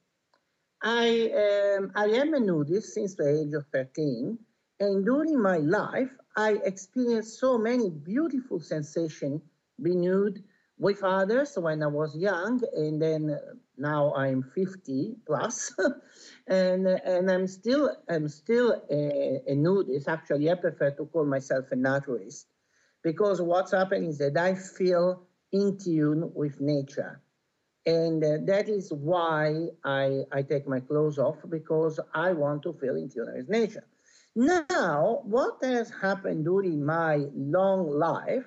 [0.84, 1.32] I,
[1.78, 4.38] um, I am a nudist since the age of 13,
[4.80, 9.42] and during my life, I experienced so many beautiful sensations
[9.80, 10.44] renewed
[10.78, 13.40] with others when I was young, and then
[13.78, 15.74] now I'm 50 plus,
[16.48, 20.08] and and I'm still I'm still a, a nudist.
[20.08, 22.48] Actually, I prefer to call myself a naturalist
[23.04, 27.22] because what's happening is that I feel in tune with nature.
[27.86, 32.74] And uh, that is why I, I take my clothes off because I want to
[32.74, 33.87] feel in tune with nature.
[34.38, 38.46] Now, what has happened during my long life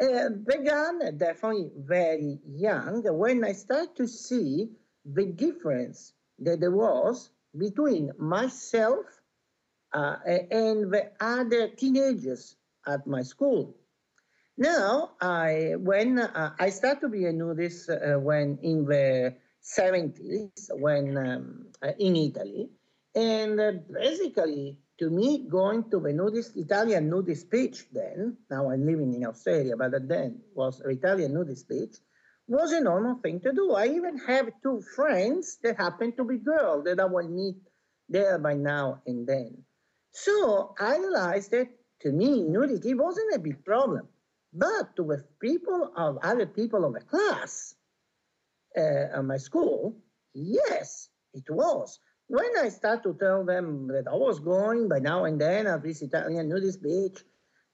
[0.00, 4.70] uh, began definitely very young when I started to see
[5.04, 9.06] the difference that there was between myself
[9.92, 12.54] uh, and the other teenagers
[12.86, 13.74] at my school.
[14.56, 20.70] Now, I when uh, I started to be a nudist uh, when in the 70s,
[20.78, 22.70] when um, uh, in Italy,
[23.16, 28.84] and uh, basically to me, going to the nudist Italian nudist beach then, now I'm
[28.84, 31.96] living in Australia, but then was Italian nudist beach,
[32.48, 33.72] was a normal thing to do.
[33.72, 37.56] I even have two friends that happen to be girls that I will meet
[38.08, 39.64] there by now and then.
[40.12, 41.68] So I realized that
[42.02, 44.08] to me, nudity wasn't a big problem.
[44.52, 47.74] But with people of other people of the class
[48.76, 49.96] uh, at my school,
[50.32, 52.00] yes, it was.
[52.28, 55.82] When I start to tell them that I was going by now and then at
[55.82, 57.24] this Italian nudist beach,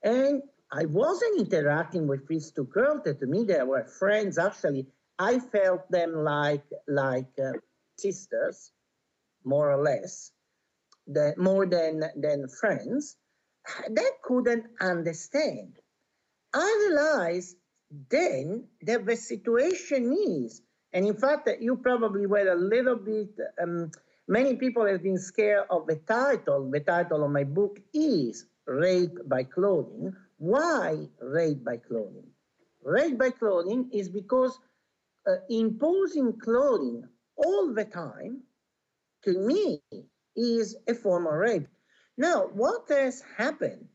[0.03, 0.41] and
[0.71, 4.37] I wasn't interacting with these two girls that to me they were friends.
[4.37, 4.87] Actually,
[5.19, 7.53] I felt them like like uh,
[7.97, 8.71] sisters,
[9.43, 10.31] more or less,
[11.07, 13.17] the, more than than friends.
[13.89, 15.73] They couldn't understand
[16.55, 17.57] I realized
[18.09, 20.61] then that the situation is,
[20.93, 23.91] and in fact, you probably were a little bit, um,
[24.27, 26.69] many people have been scared of the title.
[26.69, 30.13] The title of my book is Rape by Clothing.
[30.37, 32.27] Why rape by clothing?
[32.83, 34.59] Rape by clothing is because
[35.27, 37.07] uh, imposing clothing
[37.37, 38.41] all the time,
[39.23, 39.81] to me,
[40.35, 41.67] is a form of rape.
[42.17, 43.87] Now, what has happened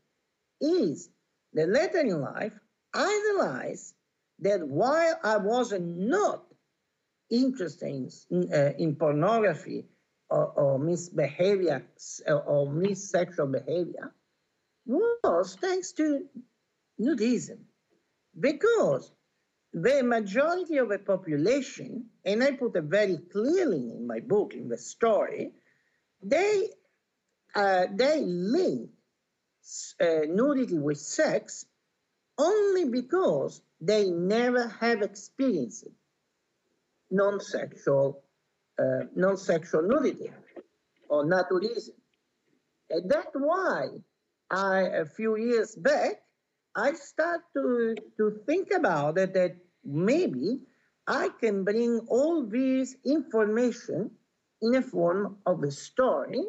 [0.59, 1.09] is
[1.53, 2.53] that later in life,
[2.93, 3.93] I realized
[4.39, 6.43] that while I was not
[7.29, 7.87] interested
[8.29, 9.85] in, uh, in pornography
[10.31, 11.85] or, or misbehavior
[12.27, 14.13] or missexual behavior,
[14.85, 16.25] was thanks to
[16.99, 17.59] nudism.
[18.39, 19.11] Because
[19.73, 24.69] the majority of the population, and I put it very clearly in my book, in
[24.69, 25.51] the story,
[26.23, 26.69] they,
[27.53, 28.89] uh, they link
[29.99, 31.65] uh, nudity with sex
[32.37, 35.87] only because they never have experienced
[37.09, 38.23] non-sexual
[38.79, 40.31] uh, non-sexual nudity
[41.09, 41.95] or naturism.
[42.89, 43.87] And that's why
[44.49, 46.21] I, a few years back,
[46.75, 50.59] I start to, to think about it that maybe
[51.07, 54.11] I can bring all this information
[54.61, 56.43] in a form of a story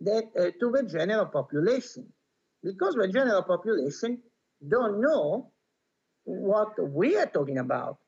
[0.00, 2.12] that uh, to the general population
[2.62, 4.22] because the general population
[4.68, 5.50] don't know
[6.24, 7.98] what we are talking about.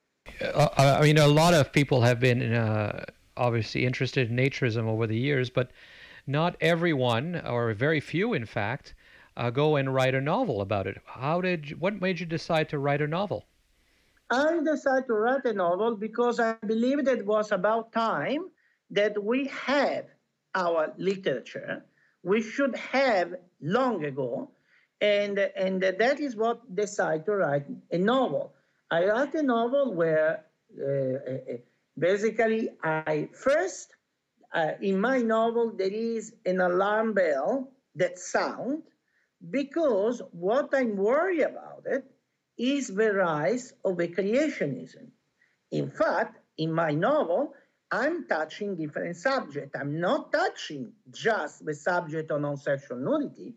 [0.40, 3.04] Uh, I mean, a lot of people have been uh,
[3.36, 5.70] obviously interested in naturism over the years, but
[6.26, 8.94] not everyone, or very few, in fact,
[9.36, 10.98] uh, go and write a novel about it.
[11.04, 11.70] How did?
[11.70, 13.46] You, what made you decide to write a novel?
[14.30, 18.50] I decided to write a novel because I believed it was about time
[18.90, 20.06] that we have
[20.54, 21.84] our literature
[22.22, 24.50] we should have long ago.
[25.00, 28.52] And, and that is what decided to write a novel.
[28.90, 30.44] I wrote a novel where
[30.78, 31.56] uh, uh,
[32.00, 33.94] basically I first,
[34.52, 38.82] uh, in my novel, there is an alarm bell that sound
[39.50, 42.04] because what I'm worried about it
[42.58, 45.08] is the rise of creationism.
[45.70, 47.54] In fact, in my novel,
[47.90, 49.76] I'm touching different subjects.
[49.78, 53.54] I'm not touching just the subject of non-sexual nudity,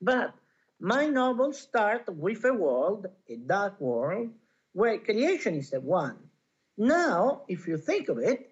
[0.00, 0.34] but
[0.80, 4.30] my novel starts with a world, a dark world,
[4.72, 6.16] where creation is the one.
[6.76, 8.50] Now, if you think of it,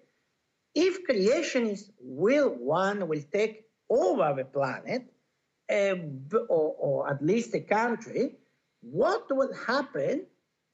[0.73, 5.11] if creationists will one will take over the planet,
[5.69, 5.95] uh,
[6.49, 8.35] or, or at least a country,
[8.81, 10.25] what will happen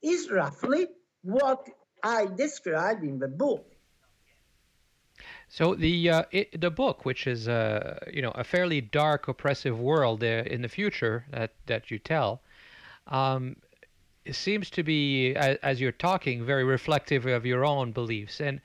[0.01, 0.87] is roughly
[1.23, 1.67] what
[2.03, 3.65] I describe in the book.
[5.49, 9.79] So the uh, it, the book, which is uh, you know a fairly dark, oppressive
[9.79, 12.41] world uh, in the future that that you tell,
[13.07, 13.55] um,
[14.35, 18.39] seems to be as, you're talking very reflective of your own beliefs.
[18.41, 18.61] And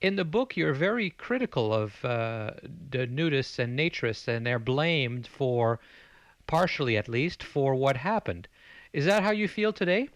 [0.00, 2.52] in the book, you're very critical of uh,
[2.90, 5.80] the nudists and naturists, and they're blamed for,
[6.46, 8.48] partially at least, for what happened.
[8.92, 10.08] Is that how you feel today?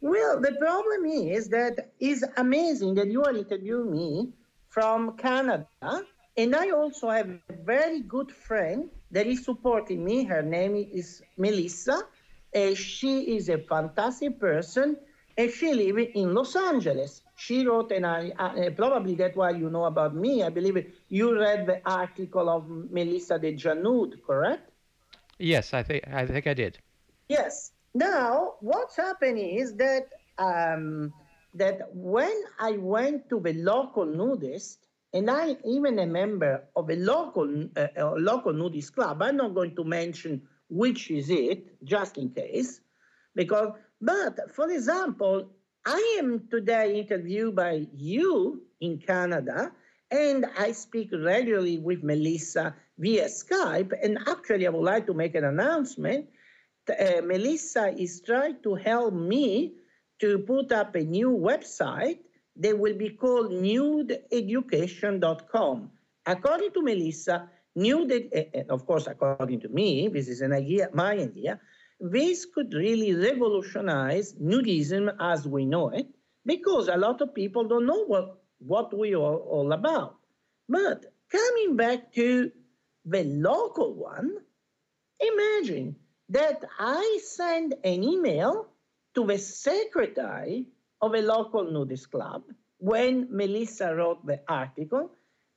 [0.00, 4.32] Well, the problem is that it's amazing that you are interviewing me
[4.68, 5.66] from Canada,
[6.36, 10.24] and I also have a very good friend that is supporting me.
[10.24, 12.02] Her name is Melissa.
[12.52, 14.96] And she is a fantastic person,
[15.36, 17.22] and she lives in Los Angeles.
[17.36, 20.42] She wrote, and I uh, probably that's why you know about me.
[20.42, 20.94] I believe it.
[21.08, 24.70] you read the article of Melissa de Janud, correct?
[25.38, 26.78] Yes, I think I think I did.
[27.28, 27.72] Yes.
[27.94, 31.12] Now, what's happening is that um,
[31.54, 34.78] that when I went to the local nudist,
[35.12, 39.22] and I even a member of a local uh, a local nudist club.
[39.22, 42.80] I'm not going to mention which is it, just in case,
[43.34, 43.72] because.
[44.02, 45.50] But for example,
[45.84, 49.72] I am today interviewed by you in Canada,
[50.10, 53.92] and I speak regularly with Melissa via Skype.
[54.02, 56.26] And actually, I would like to make an announcement.
[56.88, 59.74] Uh, Melissa is trying to help me
[60.20, 62.18] to put up a new website
[62.56, 65.90] that will be called nudeeducation.com.
[66.26, 71.12] According to Melissa, nude, uh, of course, according to me, this is an idea, my
[71.12, 71.60] idea,
[72.00, 76.06] this could really revolutionize nudism as we know it,
[76.46, 80.16] because a lot of people don't know what, what we are all about.
[80.68, 82.50] But coming back to
[83.04, 84.36] the local one,
[85.20, 85.96] imagine
[86.30, 88.68] that I send an email
[89.14, 90.68] to the secretary
[91.02, 92.44] of a local nudist club
[92.78, 95.10] when Melissa wrote the article,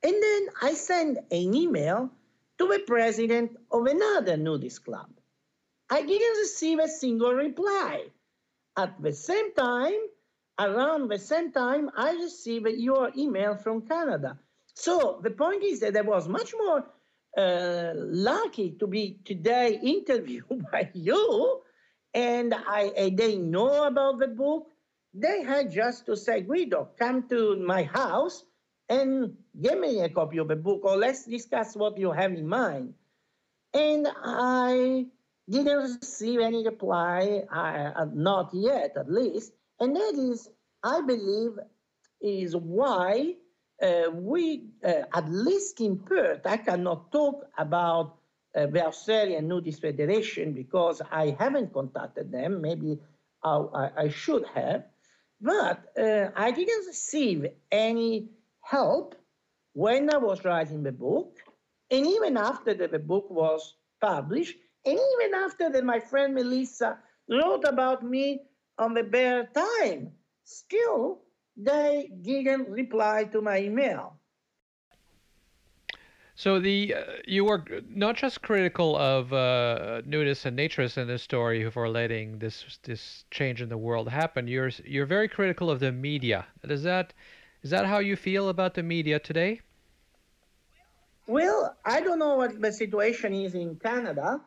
[0.04, 2.10] and then I send an email
[2.58, 5.08] to the president of another nudist club.
[5.90, 8.04] I didn't receive a single reply.
[8.76, 9.98] At the same time,
[10.58, 14.38] around the same time, I received your email from Canada.
[14.74, 16.84] So the point is that I was much more
[17.38, 21.62] uh, lucky to be today interviewed by you
[22.12, 24.66] and I, and they know about the book.
[25.14, 28.44] They had just to say, Guido, come to my house
[28.88, 32.46] and give me a copy of the book, or let's discuss what you have in
[32.46, 32.94] mind.
[33.72, 35.06] And I
[35.48, 39.52] didn't receive any reply, uh, not yet at least.
[39.80, 40.48] And that is,
[40.82, 41.58] I believe,
[42.20, 43.34] is why
[43.82, 48.16] uh, we, uh, at least in Perth, I cannot talk about
[48.54, 52.62] uh, the Australian Nudist Federation because I haven't contacted them.
[52.62, 52.98] Maybe
[53.42, 54.84] I, I should have.
[55.40, 58.30] But uh, I didn't receive any
[58.64, 59.14] help
[59.74, 61.38] when I was writing the book.
[61.90, 66.98] And even after the, the book was published, and even after that my friend Melissa
[67.28, 68.42] wrote about me
[68.78, 70.12] on the Bear Time,
[70.44, 71.22] still
[71.56, 74.18] they didn't reply to my email.
[76.36, 81.22] So the uh, you were not just critical of uh, nudists and naturists in this
[81.22, 84.48] story for letting this this change in the world happen.
[84.48, 86.46] You're you're very critical of the media.
[86.64, 87.14] Is that
[87.64, 89.60] is that how you feel about the media today?
[91.26, 94.40] Well, I don't know what the situation is in Canada,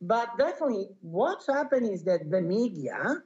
[0.00, 3.22] but definitely what's happened is that the media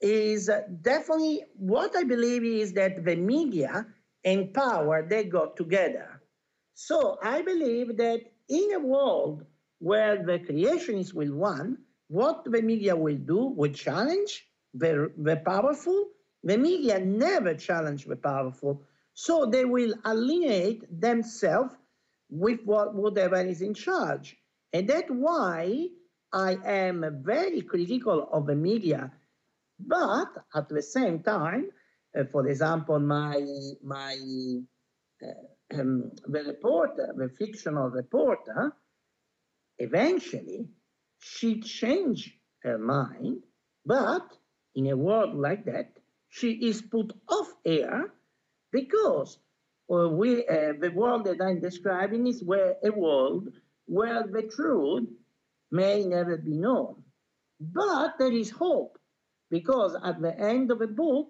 [0.00, 0.50] is
[0.82, 3.86] definitely what I believe is that the media
[4.24, 6.22] and power they got together
[6.74, 9.44] so I believe that in a world
[9.78, 11.78] where the creationists will win,
[12.08, 16.08] what the media will do will challenge the, the powerful.
[16.44, 18.82] The media never challenge the powerful.
[19.14, 21.74] So they will alienate themselves
[22.28, 24.36] with what, whatever is in charge.
[24.72, 25.88] And that's why
[26.32, 29.12] I am very critical of the media.
[29.78, 31.70] But at the same time,
[32.18, 33.40] uh, for example, my,
[33.82, 34.16] my
[35.22, 38.72] uh, um, the reporter, the fictional reporter,
[39.78, 40.68] eventually
[41.18, 42.32] she changed
[42.62, 43.42] her mind,
[43.86, 44.26] but
[44.74, 45.92] in a world like that,
[46.34, 48.12] she is put off air
[48.72, 49.38] because
[49.88, 53.50] we, uh, the world that I'm describing is where a world
[53.86, 55.08] where the truth
[55.70, 57.04] may never be known.
[57.60, 58.98] But there is hope
[59.48, 61.28] because at the end of the book,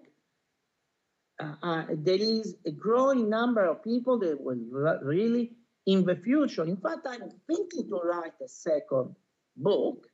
[1.38, 4.56] uh, uh, there is a growing number of people that will
[5.02, 5.52] really,
[5.84, 9.14] in the future, in fact, I'm thinking to write a second
[9.54, 10.06] book,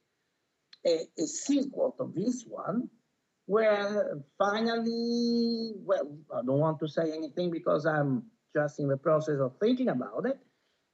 [0.85, 2.91] a, a sequel to this one,
[3.55, 8.11] where finally, well, I don't want to say anything because I'm
[8.55, 10.39] just in the process of thinking about it,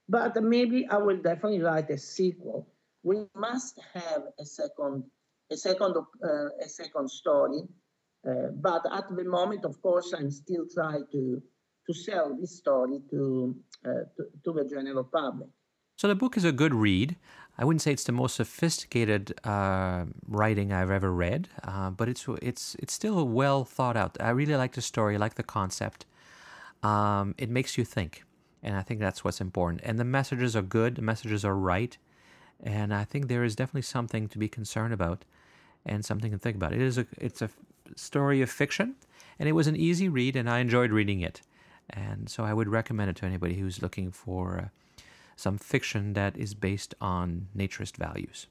[0.09, 2.68] but maybe I will definitely write a sequel.
[3.02, 5.04] We must have a second,
[5.50, 7.62] a second, uh, a second story
[8.26, 11.42] uh, but at the moment, of course, I'm still trying to
[11.88, 13.54] to sell this story to,
[13.84, 15.48] uh, to, to the general public.
[15.96, 17.14] So the book is a good read.
[17.59, 22.26] I wouldn't say it's the most sophisticated uh, writing I've ever read, uh, but it's
[22.42, 24.16] it's it's still well thought out.
[24.20, 26.04] I really like the story, I like the concept.
[26.82, 28.24] Um, it makes you think,
[28.62, 29.80] and I think that's what's important.
[29.84, 31.96] And the messages are good, the messages are right,
[32.62, 35.24] and I think there is definitely something to be concerned about,
[35.86, 36.74] and something to think about.
[36.74, 37.48] It is a it's a
[37.96, 38.96] story of fiction,
[39.38, 41.40] and it was an easy read, and I enjoyed reading it,
[41.88, 44.59] and so I would recommend it to anybody who's looking for.
[44.59, 44.68] Uh,
[45.37, 48.49] some fiction that is based on naturist values.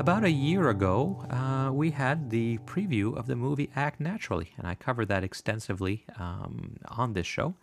[0.00, 4.66] About a year ago, uh, we had the preview of the movie Act Naturally, and
[4.66, 7.54] I covered that extensively um, on this show.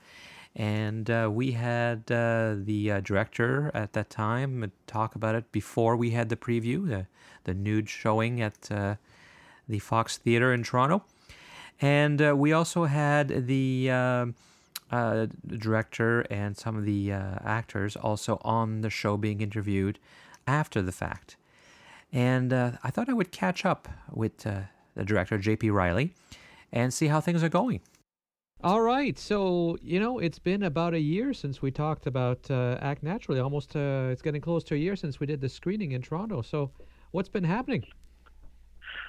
[0.56, 5.96] And uh, we had uh, the uh, director at that time talk about it before
[5.96, 7.08] we had the preview, the,
[7.46, 8.96] the nude showing at uh,
[9.68, 11.04] the Fox Theater in Toronto.
[11.82, 14.26] And uh, we also had the uh,
[14.92, 20.00] uh, director and some of the uh, actors also on the show being interviewed
[20.48, 21.36] after the fact.
[22.12, 24.62] And uh, I thought I would catch up with uh,
[24.96, 25.70] the director, J.P.
[25.70, 26.14] Riley,
[26.72, 27.82] and see how things are going.
[28.64, 29.20] All right.
[29.20, 33.40] So, you know, it's been about a year since we talked about Act Naturally.
[33.40, 36.42] Almost, it's getting close to a year since we did the screening in Toronto.
[36.42, 36.72] So,
[37.12, 37.86] what's been happening?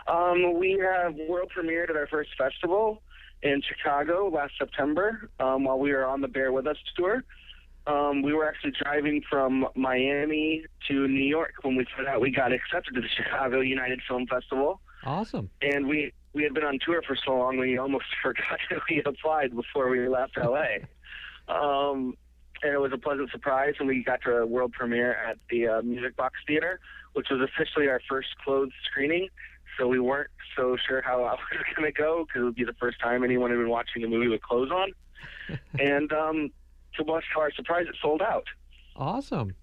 [0.09, 3.02] Um, we have world premiered at our first festival
[3.42, 7.24] in Chicago last September um, while we were on the Bare With Us tour.
[7.86, 12.30] Um, we were actually driving from Miami to New York when we found out we
[12.30, 14.80] got accepted to the Chicago United Film Festival.
[15.04, 15.50] Awesome.
[15.62, 19.02] And we, we had been on tour for so long we almost forgot that we
[19.04, 20.64] applied before we left LA.
[21.48, 22.16] um,
[22.62, 25.68] and it was a pleasant surprise when we got to a world premiere at the
[25.68, 26.80] uh, Music Box Theater,
[27.12, 29.28] which was officially our first closed screening
[29.77, 32.64] so we weren't so sure how it was going to go because it would be
[32.64, 34.93] the first time anyone had been watching the movie with clothes on.
[35.79, 36.51] and um,
[36.97, 38.47] to much to our surprise, it sold out.
[38.97, 39.55] Awesome.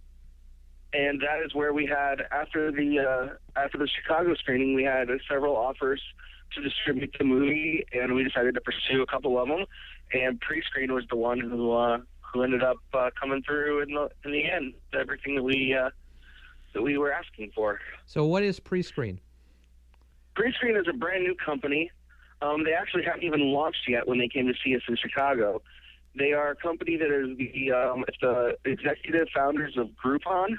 [0.94, 5.10] And that is where we had after the uh, after the Chicago screening, we had
[5.10, 6.02] uh, several offers
[6.54, 9.66] to distribute the movie, and we decided to pursue a couple of them.
[10.14, 14.10] And Prescreen was the one who uh, who ended up uh, coming through in the
[14.24, 14.74] in the end.
[14.94, 15.90] Everything that we uh,
[16.74, 17.80] that we were asking for.
[18.06, 19.18] So, what is Prescreen?
[20.36, 21.92] Prescreen is a brand new company.
[22.42, 25.62] Um, they actually haven't even launched yet when they came to see us in Chicago.
[26.18, 30.58] They are a company that is the um, the executive founders of Groupon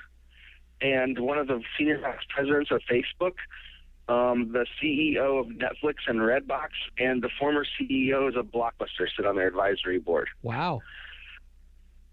[0.81, 3.35] and one of the senior vice presidents of Facebook,
[4.09, 6.69] um, the CEO of Netflix and Redbox,
[6.99, 10.29] and the former CEOs of Blockbuster sit on their advisory board.
[10.43, 10.81] Wow.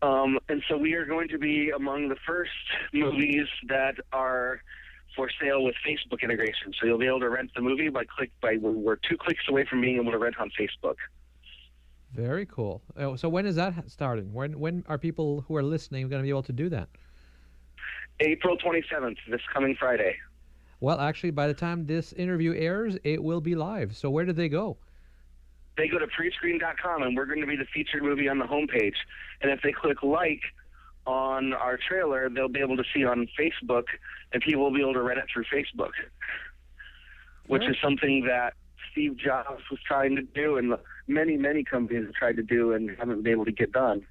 [0.01, 2.51] Um, and so we are going to be among the first
[2.93, 4.61] movies that are
[5.16, 6.74] for sale with Facebook integration.
[6.80, 9.66] So you'll be able to rent the movie by click by we're two clicks away
[9.70, 10.95] from being able to rent on Facebook.
[12.14, 12.82] Very cool.
[12.97, 14.34] Oh, so when is that starting?
[14.34, 16.89] When when are people who are listening going to be able to do that?
[18.20, 20.16] April 27th, this coming Friday.
[20.80, 23.95] Well, actually, by the time this interview airs, it will be live.
[23.95, 24.78] So where do they go?
[25.78, 28.95] They go to prescreen.com, and we're going to be the featured movie on the homepage.
[29.41, 30.41] And if they click like
[31.06, 33.84] on our trailer, they'll be able to see on Facebook,
[34.32, 35.91] and people will be able to rent it through Facebook,
[37.47, 38.54] which is something that
[38.91, 40.76] Steve Jobs was trying to do, and
[41.08, 44.06] many, many companies have tried to do and haven't been able to get done.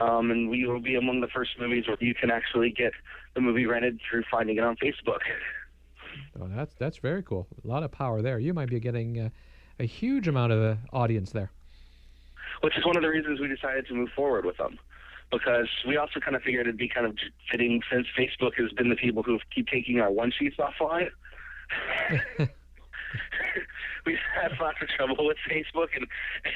[0.00, 2.92] Um, and we will be among the first movies where you can actually get
[3.34, 5.20] the movie rented through finding it on Facebook.
[6.40, 7.46] Oh, that's that's very cool.
[7.64, 8.38] A lot of power there.
[8.38, 9.28] You might be getting uh,
[9.78, 11.50] a huge amount of uh, audience there.
[12.62, 14.78] Which is one of the reasons we decided to move forward with them
[15.32, 17.16] because we also kind of figured it'd be kind of
[17.50, 21.08] fitting since Facebook has been the people who keep taking our one sheets offline.
[24.04, 26.06] We've had lots of trouble with Facebook, and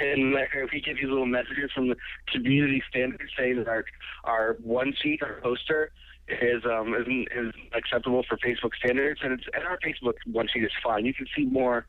[0.01, 0.35] and
[0.73, 1.97] we get these little messages from the
[2.33, 3.85] community standards saying that our
[4.25, 5.93] our one sheet, our poster,
[6.29, 10.65] is um isn't is acceptable for Facebook standards, and it's and our Facebook one sheet
[10.65, 11.07] is fine.
[11.07, 11.87] You can see more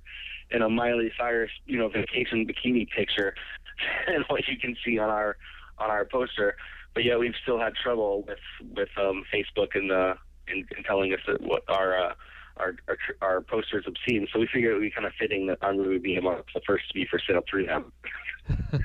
[0.52, 3.34] in a Miley Cyrus, you know, vacation bikini picture
[4.08, 5.38] than what you can see on our
[5.80, 6.56] on our poster
[6.98, 8.40] but yeah, we've still had trouble with
[8.76, 10.16] with um, Facebook and uh,
[10.48, 12.14] in, in telling us that what our uh,
[12.56, 14.28] our, our our posters obscene.
[14.34, 16.42] So we figured it would be kind of fitting that our movie would be among
[16.56, 17.94] the first to be for sale through them.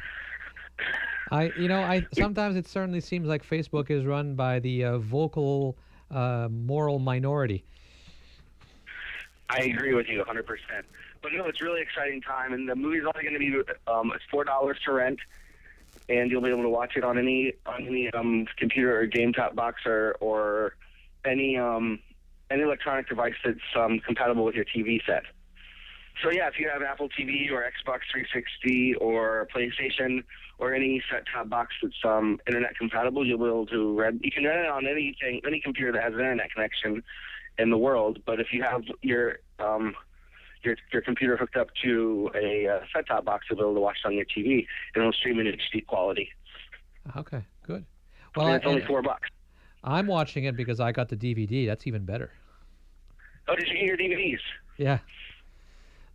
[1.31, 4.99] I you know I sometimes it certainly seems like Facebook is run by the uh,
[4.99, 5.79] vocal
[6.11, 7.65] uh, moral minority.
[9.49, 10.45] I agree with you 100%.
[11.23, 14.25] But no, it's really exciting time, and the movie's only going to be um, it's
[14.31, 15.19] four dollars to rent
[16.09, 19.33] and you'll be able to watch it on any on any um, computer or game
[19.33, 20.75] top box or or
[21.25, 22.01] any um,
[22.51, 25.23] any electronic device that's um, compatible with your TV set.
[26.23, 30.23] so yeah, if you have Apple TV or Xbox 360 or PlayStation
[30.59, 34.21] or any set-top box that's um, internet compatible, you'll be able to rent.
[34.25, 37.03] You can rent it on anything, any computer that has an internet connection
[37.59, 38.21] in the world.
[38.25, 39.95] But if you have your um,
[40.65, 43.99] your your computer hooked up to a uh, set-top box, you'll be able to watch
[44.05, 46.29] it on your TV, and it'll stream in HD quality.
[47.17, 47.85] Okay, good.
[48.37, 49.29] Well, and it's only and four bucks.
[49.85, 51.67] I'm watching it because I got the DVD.
[51.67, 52.31] That's even better.
[53.49, 54.39] Oh, did you get your DVDs?
[54.77, 54.99] Yeah.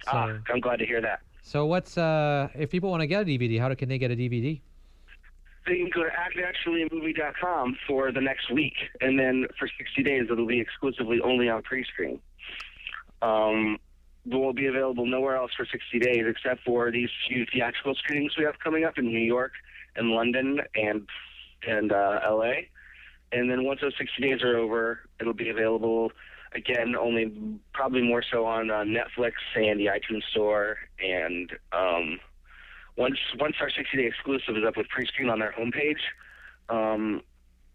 [0.05, 1.21] So, ah, I'm glad to hear that.
[1.41, 4.15] so what's uh if people want to get a DVD, how can they get a
[4.15, 4.61] DVD?
[5.65, 10.47] They can go to actnaturallymovie.com for the next week, and then for 60 days it'll
[10.47, 12.19] be exclusively only on Prescreen.
[13.21, 13.77] Um,
[14.30, 18.43] will be available nowhere else for 60 days except for these few theatrical screenings we
[18.43, 19.51] have coming up in New York
[19.95, 21.07] and London and
[21.67, 22.53] and uh, LA.
[23.32, 26.11] And then once those 60 days are over, it'll be available
[26.53, 30.78] again, only probably more so on uh, Netflix and the iTunes Store.
[31.03, 32.19] And um,
[32.97, 35.99] once once our 60 day exclusive is up with Prescreen on their homepage,
[36.69, 37.21] um,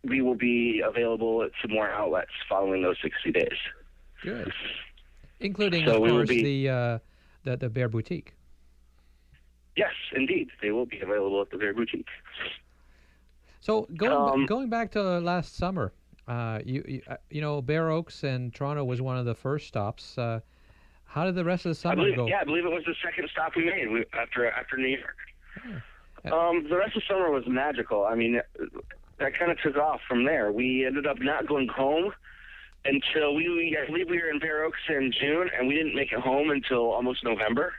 [0.04, 3.58] we will be available to more outlets following those 60 days.
[4.22, 4.52] Good.
[5.44, 6.98] Including, So of course, be- the uh,
[7.44, 8.34] the the Bare Boutique.
[9.76, 12.06] Yes, indeed, they will be available at the Bare Boutique.
[13.60, 15.92] So going Um, going back to last summer,
[16.28, 19.68] uh, you you, uh, you know Bare Oaks and Toronto was one of the first
[19.68, 20.18] stops.
[20.18, 20.40] Uh,
[21.04, 22.26] how did the rest of the summer believe, go?
[22.26, 25.16] yeah, I believe it was the second stop we made we, after after New York.
[25.62, 26.32] Hmm.
[26.32, 28.04] Um, the rest of summer was magical.
[28.04, 28.40] I mean,
[29.18, 30.52] that kind of took off from there.
[30.52, 32.12] We ended up not going home
[32.84, 35.94] until we, we I believe we were in Bare Oaks in June, and we didn't
[35.94, 37.74] make it home until almost November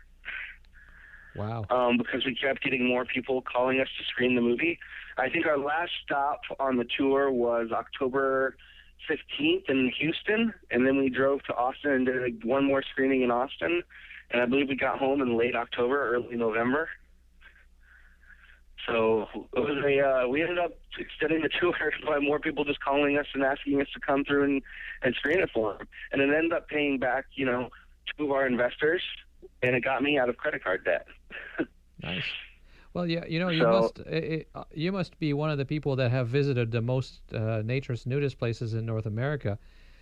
[1.36, 1.66] Wow.
[1.70, 4.80] um, because we kept getting more people calling us to screen the movie.
[5.18, 8.56] I think our last stop on the tour was October
[9.10, 13.22] 15th in Houston, and then we drove to Austin and did like, one more screening
[13.24, 13.84] in Austin.
[14.32, 16.90] And I believe we got home in late October, early November.
[18.88, 21.74] So it was a uh, we ended up extending the tour
[22.06, 24.62] by more people just calling us and asking us to come through and,
[25.02, 27.70] and screen it for them, and it ended up paying back, you know,
[28.18, 29.02] two of our investors,
[29.62, 31.08] and it got me out of credit card debt.
[32.02, 32.24] Nice.
[32.94, 35.66] Well, yeah, you know, you So- must uh, uh, you must be one of the
[35.66, 39.58] people that have visited the most uh, naturist nudist places in North America.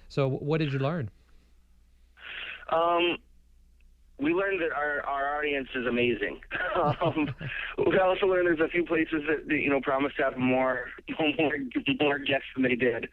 [0.10, 1.12] So, what did you learn?
[2.70, 3.18] Um,
[4.22, 6.40] we learned that our, our audience is amazing.
[7.02, 7.34] um,
[7.78, 10.86] we also learned there's a few places that, that you know promised to have more
[11.40, 11.54] more
[12.00, 13.10] more guests than they did,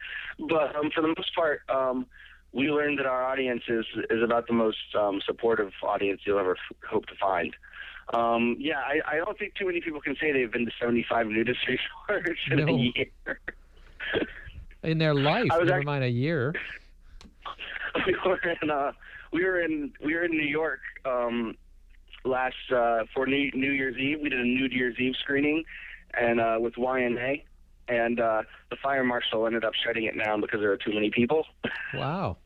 [0.47, 2.05] but um, for the most part, um,
[2.53, 6.51] we learned that our audience is is about the most um, supportive audience you'll ever
[6.69, 7.55] f- hope to find.
[8.13, 11.27] Um, yeah, I, I don't think too many people can say they've been to 75
[11.27, 11.59] nudist
[12.09, 12.67] resorts in No.
[12.67, 13.39] a year.
[14.81, 16.55] In their life, never act- mind a year.
[18.07, 18.93] we were in uh,
[19.31, 21.55] we were in we were in New York um,
[22.25, 24.19] last uh, for New, New Year's Eve.
[24.21, 25.63] We did a New Year's Eve screening,
[26.19, 27.43] and uh, with YNA,
[27.87, 31.09] and uh, the fire marshal ended up shutting it down because there were too many
[31.09, 31.45] people.
[31.93, 32.37] Wow.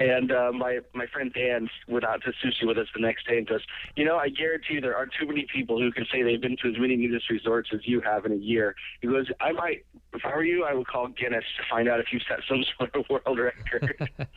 [0.00, 3.38] And uh, my my friend Dan went out to sushi with us the next day
[3.38, 3.62] and goes,
[3.96, 6.56] you know, I guarantee you there aren't too many people who can say they've been
[6.62, 8.76] to as many nudist resorts as you have in a year.
[9.00, 11.98] He goes, I might, if I were you, I would call Guinness to find out
[11.98, 14.08] if you set some sort of world record.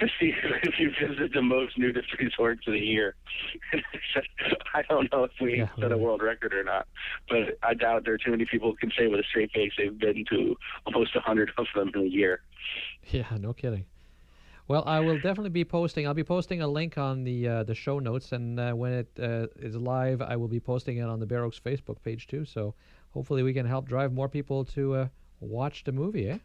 [0.00, 0.32] to see
[0.62, 3.14] if you visit the most nudist resorts in a year.
[4.74, 6.88] I don't know if we Yeah, set a world record or not,
[7.28, 9.72] but I doubt there are too many people who can say with a straight face
[9.76, 12.40] they've been to almost a hundred of them in a year.
[13.10, 13.86] Yeah, no kidding.
[14.68, 16.06] Well, I will definitely be posting.
[16.06, 19.10] I'll be posting a link on the uh, the show notes, and uh, when it
[19.20, 22.44] uh, is live, I will be posting it on the Bare Oaks Facebook page too.
[22.44, 22.74] So
[23.10, 25.08] hopefully, we can help drive more people to uh,
[25.40, 26.28] watch the movie.
[26.30, 26.38] Eh?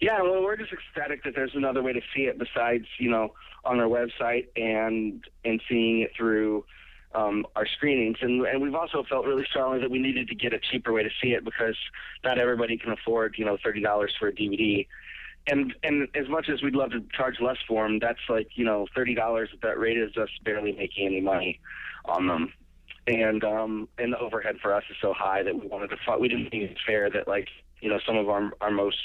[0.00, 3.34] Yeah, well, we're just ecstatic that there's another way to see it besides, you know,
[3.64, 6.64] on our website and and seeing it through
[7.14, 8.18] um, our screenings.
[8.20, 11.02] And and we've also felt really strongly that we needed to get a cheaper way
[11.02, 11.76] to see it because
[12.24, 14.86] not everybody can afford, you know, thirty dollars for a DVD.
[15.46, 18.64] And and as much as we'd love to charge less for them, that's like you
[18.64, 21.60] know thirty dollars at that rate is us barely making any money
[22.04, 22.52] on them.
[23.06, 26.18] And um and the overhead for us is so high that we wanted to fi-
[26.18, 27.48] we didn't think it's fair that like
[27.80, 28.98] you know some of our our most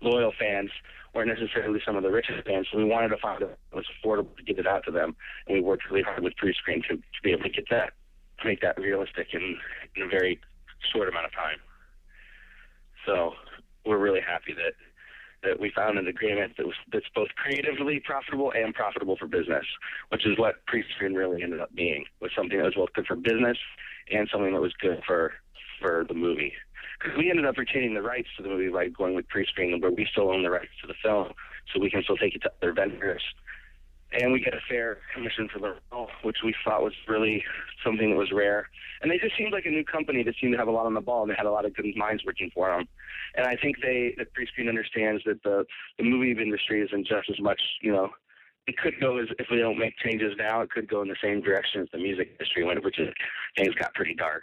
[0.00, 0.70] loyal fans
[1.14, 4.36] weren't necessarily some of the richest fans, so we wanted to find it was affordable
[4.36, 5.14] to get it out to them,
[5.46, 7.92] and we worked really hard with Prescreen to, to be able to get that,
[8.40, 9.56] to make that realistic in,
[9.96, 10.40] in a very
[10.92, 11.58] short amount of time.
[13.06, 13.34] So
[13.86, 14.74] we're really happy that
[15.42, 19.64] that we found an agreement that was that's both creatively profitable and profitable for business,
[20.08, 23.14] which is what Prescreen really ended up being, was something that was both good for
[23.14, 23.58] business
[24.10, 25.34] and something that was good for
[25.80, 26.54] for the movie
[27.04, 29.90] because we ended up retaining the rights to the movie by going with Prescreen, where
[29.90, 31.32] we still own the rights to the film,
[31.72, 33.22] so we can still take it to other vendors
[34.20, 37.44] and we get a fair commission for the role, which we thought was really
[37.84, 38.68] something that was rare.
[39.02, 40.94] And they just seemed like a new company that seemed to have a lot on
[40.94, 42.86] the ball, and they had a lot of good minds working for them.
[43.34, 45.64] And I think they, that Prescreen understands that the
[45.98, 48.10] the movie industry isn't just as much, you know,
[48.66, 51.16] it could go as if we don't make changes now, it could go in the
[51.22, 53.08] same direction as the music industry went, which is
[53.56, 54.42] things got pretty dark.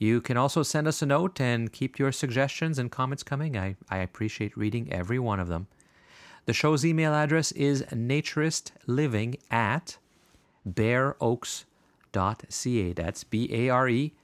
[0.00, 3.58] You can also send us a note and keep your suggestions and comments coming.
[3.58, 5.66] I, I appreciate reading every one of them.
[6.46, 9.98] The show's email address is naturistliving at
[10.66, 11.64] bareoaks.ca.
[12.94, 14.14] That's B A R E,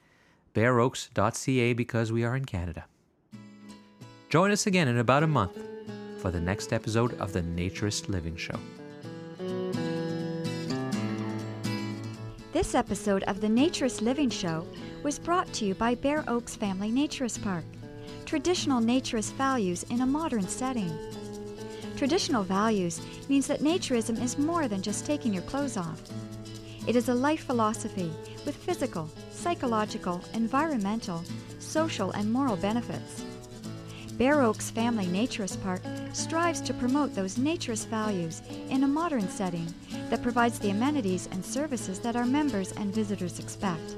[0.55, 2.87] bareoaks.ca because we are in Canada.
[4.31, 5.59] Join us again in about a month
[6.23, 8.59] for the next episode of the Naturist Living Show.
[12.55, 14.67] This episode of the Naturist Living Show
[15.07, 17.63] was brought to you by Bare Oaks Family Naturist Park.
[18.25, 20.91] Traditional naturist values in a modern setting.
[21.95, 26.03] Traditional values means that naturism is more than just taking your clothes off.
[26.89, 28.11] It is a life philosophy
[28.45, 31.23] with physical, psychological, environmental,
[31.61, 33.25] social, and moral benefits.
[34.15, 35.83] Bare Oaks Family Naturist Park
[36.15, 39.73] strives to promote those naturist values in a modern setting
[40.11, 43.95] that provides the amenities and services that our members and visitors expect.